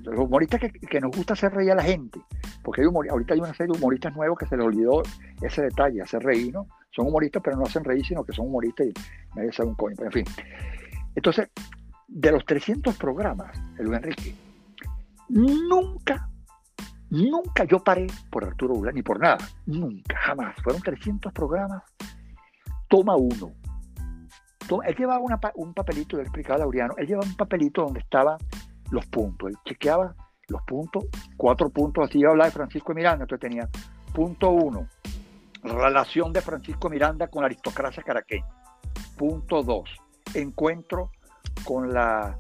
los 0.03 0.19
humoristas 0.19 0.59
que, 0.59 1.01
nos 1.01 1.15
gusta 1.15 1.33
hacer 1.33 1.53
reír 1.53 1.71
a 1.71 1.75
la 1.75 1.83
gente, 1.83 2.19
porque 2.63 2.81
hay 2.81 2.87
ahorita 2.87 3.33
hay 3.33 3.39
una 3.39 3.53
serie 3.53 3.73
de 3.73 3.79
humoristas 3.79 4.15
nuevos 4.15 4.37
que 4.37 4.45
se 4.45 4.57
les 4.57 4.65
olvidó 4.65 5.03
ese 5.41 5.63
detalle, 5.63 6.01
hacer 6.01 6.23
reír, 6.23 6.53
¿no? 6.53 6.67
Son 6.91 7.07
humoristas, 7.07 7.41
pero 7.43 7.57
no 7.57 7.63
hacen 7.63 7.83
reír, 7.83 8.05
sino 8.05 8.23
que 8.23 8.33
son 8.33 8.47
humoristas 8.47 8.87
y 8.87 8.93
nadie 9.35 9.51
sabe 9.51 9.69
un 9.69 9.75
coño, 9.75 9.95
en 9.99 10.11
fin. 10.11 10.25
Entonces, 11.15 11.49
de 12.07 12.31
los 12.31 12.45
300 12.45 12.95
programas, 12.97 13.57
el 13.77 13.85
Luis 13.85 13.97
Enrique, 13.97 14.35
nunca, 15.29 16.29
nunca 17.09 17.63
yo 17.65 17.83
paré 17.83 18.07
por 18.31 18.45
Arturo 18.45 18.75
Bula, 18.75 18.91
ni 18.91 19.01
por 19.01 19.19
nada, 19.19 19.37
nunca, 19.65 20.17
jamás. 20.17 20.55
Fueron 20.63 20.81
300 20.81 21.31
programas 21.33 21.83
toma 22.87 23.15
uno. 23.15 23.53
él 24.85 24.95
llevaba 24.95 25.23
un 25.55 25.73
papelito, 25.73 26.17
le 26.17 26.23
explicaba 26.23 26.55
a 26.55 26.59
Laureano, 26.59 26.93
él 26.97 27.07
llevaba 27.07 27.27
un 27.27 27.35
papelito 27.35 27.83
donde 27.83 27.99
estaban 27.99 28.37
los 28.91 29.05
puntos. 29.07 29.49
Él 29.49 29.57
chequeaba 29.65 30.15
los 30.47 30.61
puntos, 30.63 31.05
cuatro 31.35 31.69
puntos, 31.69 32.07
así 32.07 32.19
iba 32.19 32.29
a 32.29 32.31
hablar 32.31 32.47
de 32.47 32.53
Francisco 32.53 32.93
Miranda, 32.93 33.23
entonces 33.23 33.49
tenía 33.49 33.69
punto 34.13 34.49
uno, 34.51 34.87
relación 35.61 36.31
de 36.31 36.41
Francisco 36.41 36.89
Miranda 36.89 37.27
con 37.27 37.41
la 37.41 37.47
aristocracia 37.47 38.01
caraqueña. 38.01 38.47
Punto 39.17 39.61
dos, 39.63 39.89
encuentro 40.33 41.11
con 41.65 41.93
la, 41.93 42.37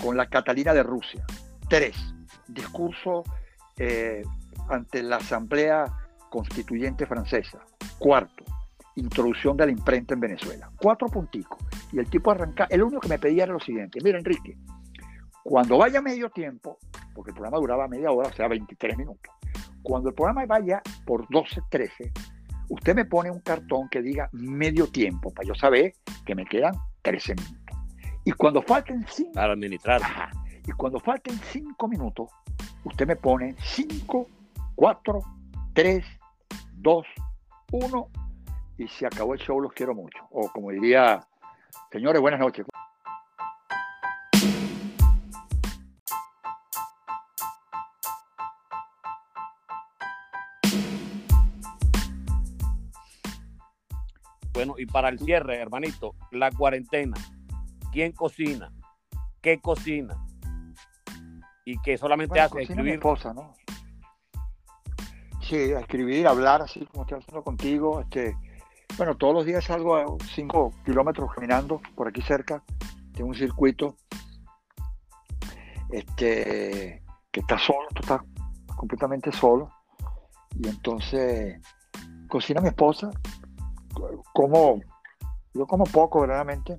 con 0.00 0.16
la 0.16 0.26
Catalina 0.26 0.72
de 0.72 0.84
Rusia. 0.84 1.24
Tres, 1.68 1.96
discurso 2.46 3.24
eh, 3.76 4.22
ante 4.68 5.02
la 5.02 5.16
Asamblea 5.16 5.84
Constituyente 6.30 7.06
Francesa. 7.06 7.58
Cuarto, 7.98 8.44
introducción 8.94 9.56
de 9.56 9.66
la 9.66 9.72
imprenta 9.72 10.14
en 10.14 10.20
Venezuela. 10.20 10.70
Cuatro 10.80 11.08
punticos. 11.08 11.58
Y 11.90 11.98
el 11.98 12.08
tipo 12.08 12.30
arranca, 12.30 12.68
el 12.70 12.82
único 12.82 13.00
que 13.00 13.08
me 13.08 13.18
pedía 13.18 13.44
era 13.44 13.52
lo 13.52 13.60
siguiente, 13.60 13.98
mira 14.02 14.18
Enrique, 14.18 14.56
cuando 15.48 15.78
vaya 15.78 16.02
medio 16.02 16.28
tiempo, 16.28 16.76
porque 17.14 17.30
el 17.30 17.34
programa 17.34 17.56
duraba 17.56 17.88
media 17.88 18.10
hora, 18.10 18.28
o 18.28 18.32
sea, 18.32 18.48
23 18.48 18.98
minutos, 18.98 19.32
cuando 19.82 20.10
el 20.10 20.14
programa 20.14 20.44
vaya 20.44 20.82
por 21.06 21.26
12, 21.30 21.62
13, 21.70 22.12
usted 22.68 22.94
me 22.94 23.06
pone 23.06 23.30
un 23.30 23.40
cartón 23.40 23.88
que 23.88 24.02
diga 24.02 24.28
medio 24.32 24.88
tiempo, 24.88 25.32
para 25.32 25.48
yo 25.48 25.54
saber 25.54 25.94
que 26.26 26.34
me 26.34 26.44
quedan 26.44 26.74
13 27.00 27.34
minutos. 27.36 27.78
Y 28.24 28.32
cuando 28.32 28.60
falten 28.60 29.06
5... 29.08 29.32
Para 29.32 29.54
administrar. 29.54 30.02
y 30.66 30.70
cuando 30.72 31.00
falten 31.00 31.40
5 31.50 31.88
minutos, 31.88 32.28
usted 32.84 33.06
me 33.06 33.16
pone 33.16 33.56
5, 33.58 34.26
4, 34.74 35.20
3, 35.72 36.04
2, 36.74 37.06
1 37.72 38.08
y 38.76 38.88
se 38.88 39.06
acabó 39.06 39.32
el 39.32 39.40
show, 39.40 39.58
los 39.62 39.72
quiero 39.72 39.94
mucho. 39.94 40.18
O 40.30 40.50
como 40.50 40.72
diría, 40.72 41.26
señores, 41.90 42.20
buenas 42.20 42.38
noches. 42.38 42.66
Y 54.78 54.86
para 54.86 55.08
el 55.08 55.18
cierre, 55.18 55.56
hermanito, 55.56 56.14
la 56.30 56.50
cuarentena. 56.50 57.16
¿Quién 57.92 58.12
cocina? 58.12 58.72
¿Qué 59.40 59.60
cocina? 59.60 60.16
Y 61.64 61.80
que 61.82 61.98
solamente 61.98 62.40
hace 62.40 62.62
escribir. 62.62 62.84
Mi 62.84 62.90
esposa, 62.92 63.34
¿no? 63.34 63.54
Sí, 65.42 65.56
escribir, 65.56 66.26
hablar 66.26 66.62
así 66.62 66.84
como 66.86 67.04
estoy 67.04 67.18
haciendo 67.20 67.42
contigo, 67.42 68.00
este, 68.00 68.36
bueno, 68.96 69.16
todos 69.16 69.34
los 69.34 69.46
días 69.46 69.64
salgo 69.64 69.96
a 69.96 70.04
5 70.34 70.72
kilómetros 70.84 71.32
caminando 71.32 71.80
por 71.94 72.08
aquí 72.08 72.20
cerca. 72.20 72.62
Tengo 73.14 73.30
un 73.30 73.34
circuito 73.34 73.96
este, 75.90 77.02
que 77.30 77.40
está 77.40 77.58
solo, 77.58 77.88
está 77.94 78.24
completamente 78.76 79.32
solo. 79.32 79.70
Y 80.58 80.68
entonces 80.68 81.60
cocina 82.28 82.60
mi 82.60 82.68
esposa. 82.68 83.10
Como, 84.32 84.80
yo 85.54 85.66
como 85.66 85.84
poco, 85.84 86.20
verdaderamente. 86.20 86.78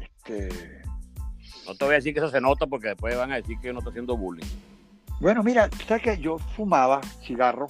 Este, 0.00 0.48
no 1.66 1.74
te 1.74 1.84
voy 1.84 1.94
a 1.94 1.96
decir 1.96 2.12
que 2.12 2.20
eso 2.20 2.30
se 2.30 2.40
nota 2.40 2.66
porque 2.66 2.88
después 2.88 3.16
van 3.16 3.32
a 3.32 3.36
decir 3.36 3.58
que 3.58 3.68
yo 3.68 3.72
no 3.72 3.80
estoy 3.80 3.92
haciendo 3.92 4.16
bullying. 4.16 4.46
Bueno, 5.20 5.42
mira, 5.42 5.68
sabes 5.86 6.02
que 6.02 6.18
yo 6.18 6.38
fumaba 6.38 7.00
cigarro 7.22 7.66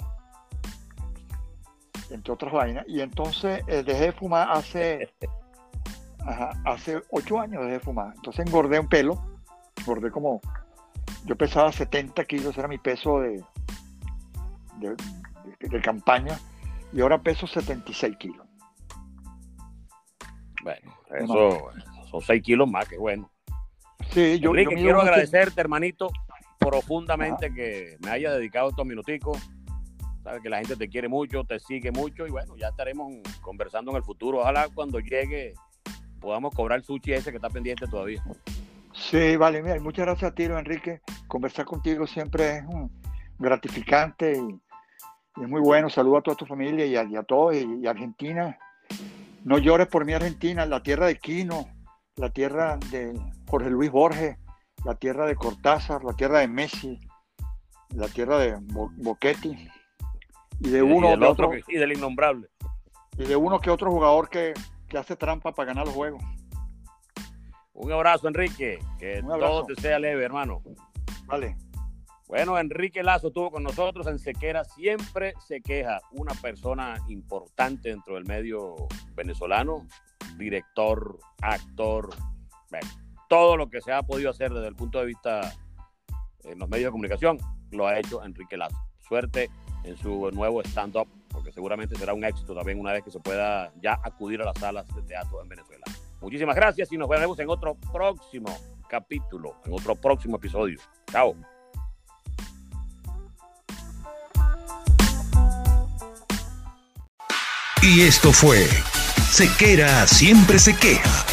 entre 2.13 2.33
otras 2.33 2.53
vainas. 2.53 2.85
Y 2.87 3.01
entonces 3.01 3.63
eh, 3.67 3.83
dejé 3.83 4.05
de 4.05 4.11
fumar 4.11 4.49
hace, 4.51 5.13
hace 6.65 7.01
ocho 7.09 7.39
años 7.39 7.61
dejé 7.61 7.73
de 7.73 7.79
fumar. 7.79 8.13
Entonces 8.15 8.45
engordé 8.45 8.79
un 8.79 8.87
pelo, 8.87 9.21
engordé 9.77 10.11
como, 10.11 10.41
yo 11.25 11.35
pesaba 11.35 11.71
70 11.71 12.23
kilos, 12.25 12.57
era 12.57 12.67
mi 12.67 12.77
peso 12.77 13.19
de, 13.19 13.43
de, 14.79 15.81
campaña, 15.81 16.39
y 16.93 17.01
ahora 17.01 17.21
peso 17.21 17.47
76 17.47 18.17
kilos. 18.17 18.47
Bueno, 20.63 20.93
eso 21.19 21.71
son 22.09 22.21
6 22.21 22.41
kilos 22.43 22.69
más, 22.69 22.87
que 22.87 22.97
bueno. 22.97 23.29
Sí, 24.11 24.39
yo, 24.39 24.51
Enrique, 24.51 24.75
quiero 24.75 25.01
agradecerte, 25.01 25.59
hermanito, 25.59 26.09
profundamente 26.59 27.53
que 27.53 27.97
me 28.01 28.11
haya 28.11 28.31
dedicado 28.33 28.69
estos 28.69 28.85
minuticos 28.85 29.37
Sabes 30.23 30.41
que 30.41 30.49
la 30.49 30.59
gente 30.59 30.77
te 30.77 30.87
quiere 30.87 31.09
mucho, 31.09 31.43
te 31.43 31.59
sigue 31.59 31.91
mucho 31.91 32.25
y 32.25 32.31
bueno, 32.31 32.55
ya 32.55 32.69
estaremos 32.69 33.11
conversando 33.41 33.91
en 33.91 33.97
el 33.97 34.03
futuro. 34.03 34.39
Ojalá 34.39 34.69
cuando 34.73 34.99
llegue 34.99 35.53
podamos 36.21 36.55
cobrar 36.55 36.79
el 36.79 36.85
sushi 36.85 37.11
ese 37.11 37.31
que 37.31 37.35
está 37.35 37.49
pendiente 37.49 37.85
todavía. 37.87 38.23
Sí, 38.93 39.35
vale, 39.35 39.61
mira, 39.61 39.77
muchas 39.81 40.05
gracias 40.05 40.31
a 40.31 40.33
ti, 40.35 40.43
Enrique. 40.43 41.01
Conversar 41.27 41.65
contigo 41.65 42.07
siempre 42.07 42.59
es 42.59 42.63
un 42.65 42.89
gratificante 43.37 44.37
y, 44.37 44.61
es 45.41 45.49
muy 45.49 45.61
bueno. 45.61 45.89
Saludo 45.89 46.17
a 46.17 46.21
toda 46.21 46.37
tu 46.37 46.45
familia 46.45 46.85
y 46.85 47.15
a, 47.15 47.23
todos 47.23 47.55
y, 47.55 47.87
Argentina. 47.87 48.57
No 49.43 49.57
llores 49.57 49.87
por 49.87 50.05
mi 50.05 50.13
Argentina, 50.13 50.65
la 50.65 50.81
tierra 50.81 51.07
de 51.07 51.17
Quino, 51.17 51.67
la 52.15 52.29
tierra 52.29 52.77
de 52.91 53.13
Jorge 53.49 53.69
Luis 53.69 53.91
Borges, 53.91 54.37
la 54.85 54.95
tierra 54.95 55.25
de 55.25 55.35
Cortázar, 55.35 56.03
la 56.03 56.13
tierra 56.13 56.39
de 56.39 56.47
Messi, 56.47 56.99
la 57.89 58.07
tierra 58.07 58.37
de 58.37 58.57
Boquetti 58.61 59.69
y 60.59 60.69
de 60.69 60.81
uno 60.81 61.09
del 61.09 61.23
otro, 61.23 61.51
y 61.67 61.75
del 61.75 61.93
innombrable. 61.93 62.47
Y 63.17 63.25
de 63.25 63.35
uno 63.35 63.59
que 63.59 63.69
otro 63.69 63.91
jugador 63.91 64.29
que, 64.29 64.53
hace 64.97 65.15
trampa 65.15 65.51
para 65.51 65.67
ganar 65.67 65.85
los 65.87 65.95
juegos. 65.95 66.23
Un 67.73 67.91
abrazo, 67.91 68.27
Enrique. 68.27 68.77
Que 68.99 69.23
todo 69.23 69.65
te 69.65 69.81
sea 69.81 69.97
leve, 69.97 70.23
hermano. 70.23 70.61
Vale. 71.25 71.57
Bueno, 72.33 72.57
Enrique 72.57 73.03
Lazo 73.03 73.27
estuvo 73.27 73.51
con 73.51 73.61
nosotros 73.61 74.07
en 74.07 74.17
Sequera. 74.17 74.63
Siempre 74.63 75.35
se 75.45 75.61
queja. 75.61 76.01
Una 76.13 76.33
persona 76.33 76.97
importante 77.07 77.89
dentro 77.89 78.15
del 78.15 78.25
medio 78.25 78.73
venezolano. 79.13 79.85
Director, 80.35 81.19
actor, 81.43 82.09
todo 83.29 83.55
lo 83.55 83.69
que 83.69 83.81
se 83.81 83.91
ha 83.91 84.01
podido 84.01 84.31
hacer 84.31 84.51
desde 84.51 84.67
el 84.67 84.75
punto 84.75 84.99
de 84.99 85.05
vista 85.05 85.53
en 86.43 86.57
los 86.57 86.67
medios 86.67 86.87
de 86.87 86.91
comunicación 86.93 87.37
lo 87.69 87.85
ha 87.85 87.99
hecho 87.99 88.23
Enrique 88.23 88.57
Lazo. 88.57 88.83
Suerte 89.07 89.51
en 89.83 89.95
su 89.95 90.31
nuevo 90.31 90.63
stand-up, 90.63 91.07
porque 91.29 91.51
seguramente 91.51 91.95
será 91.97 92.15
un 92.15 92.23
éxito 92.23 92.55
también 92.55 92.79
una 92.79 92.93
vez 92.93 93.03
que 93.03 93.11
se 93.11 93.19
pueda 93.19 93.71
ya 93.79 93.99
acudir 94.03 94.41
a 94.41 94.45
las 94.45 94.57
salas 94.57 94.87
de 94.95 95.03
teatro 95.03 95.39
en 95.39 95.49
Venezuela. 95.49 95.85
Muchísimas 96.19 96.55
gracias 96.55 96.91
y 96.91 96.97
nos 96.97 97.07
veremos 97.07 97.37
en 97.37 97.49
otro 97.49 97.75
próximo 97.91 98.49
capítulo, 98.89 99.57
en 99.65 99.73
otro 99.73 99.93
próximo 99.93 100.37
episodio. 100.37 100.79
Chao. 101.11 101.35
Y 107.83 108.03
esto 108.03 108.31
fue 108.31 108.69
Sequera 109.29 110.07
siempre 110.07 110.57
se 110.57 110.73
queja 110.73 111.32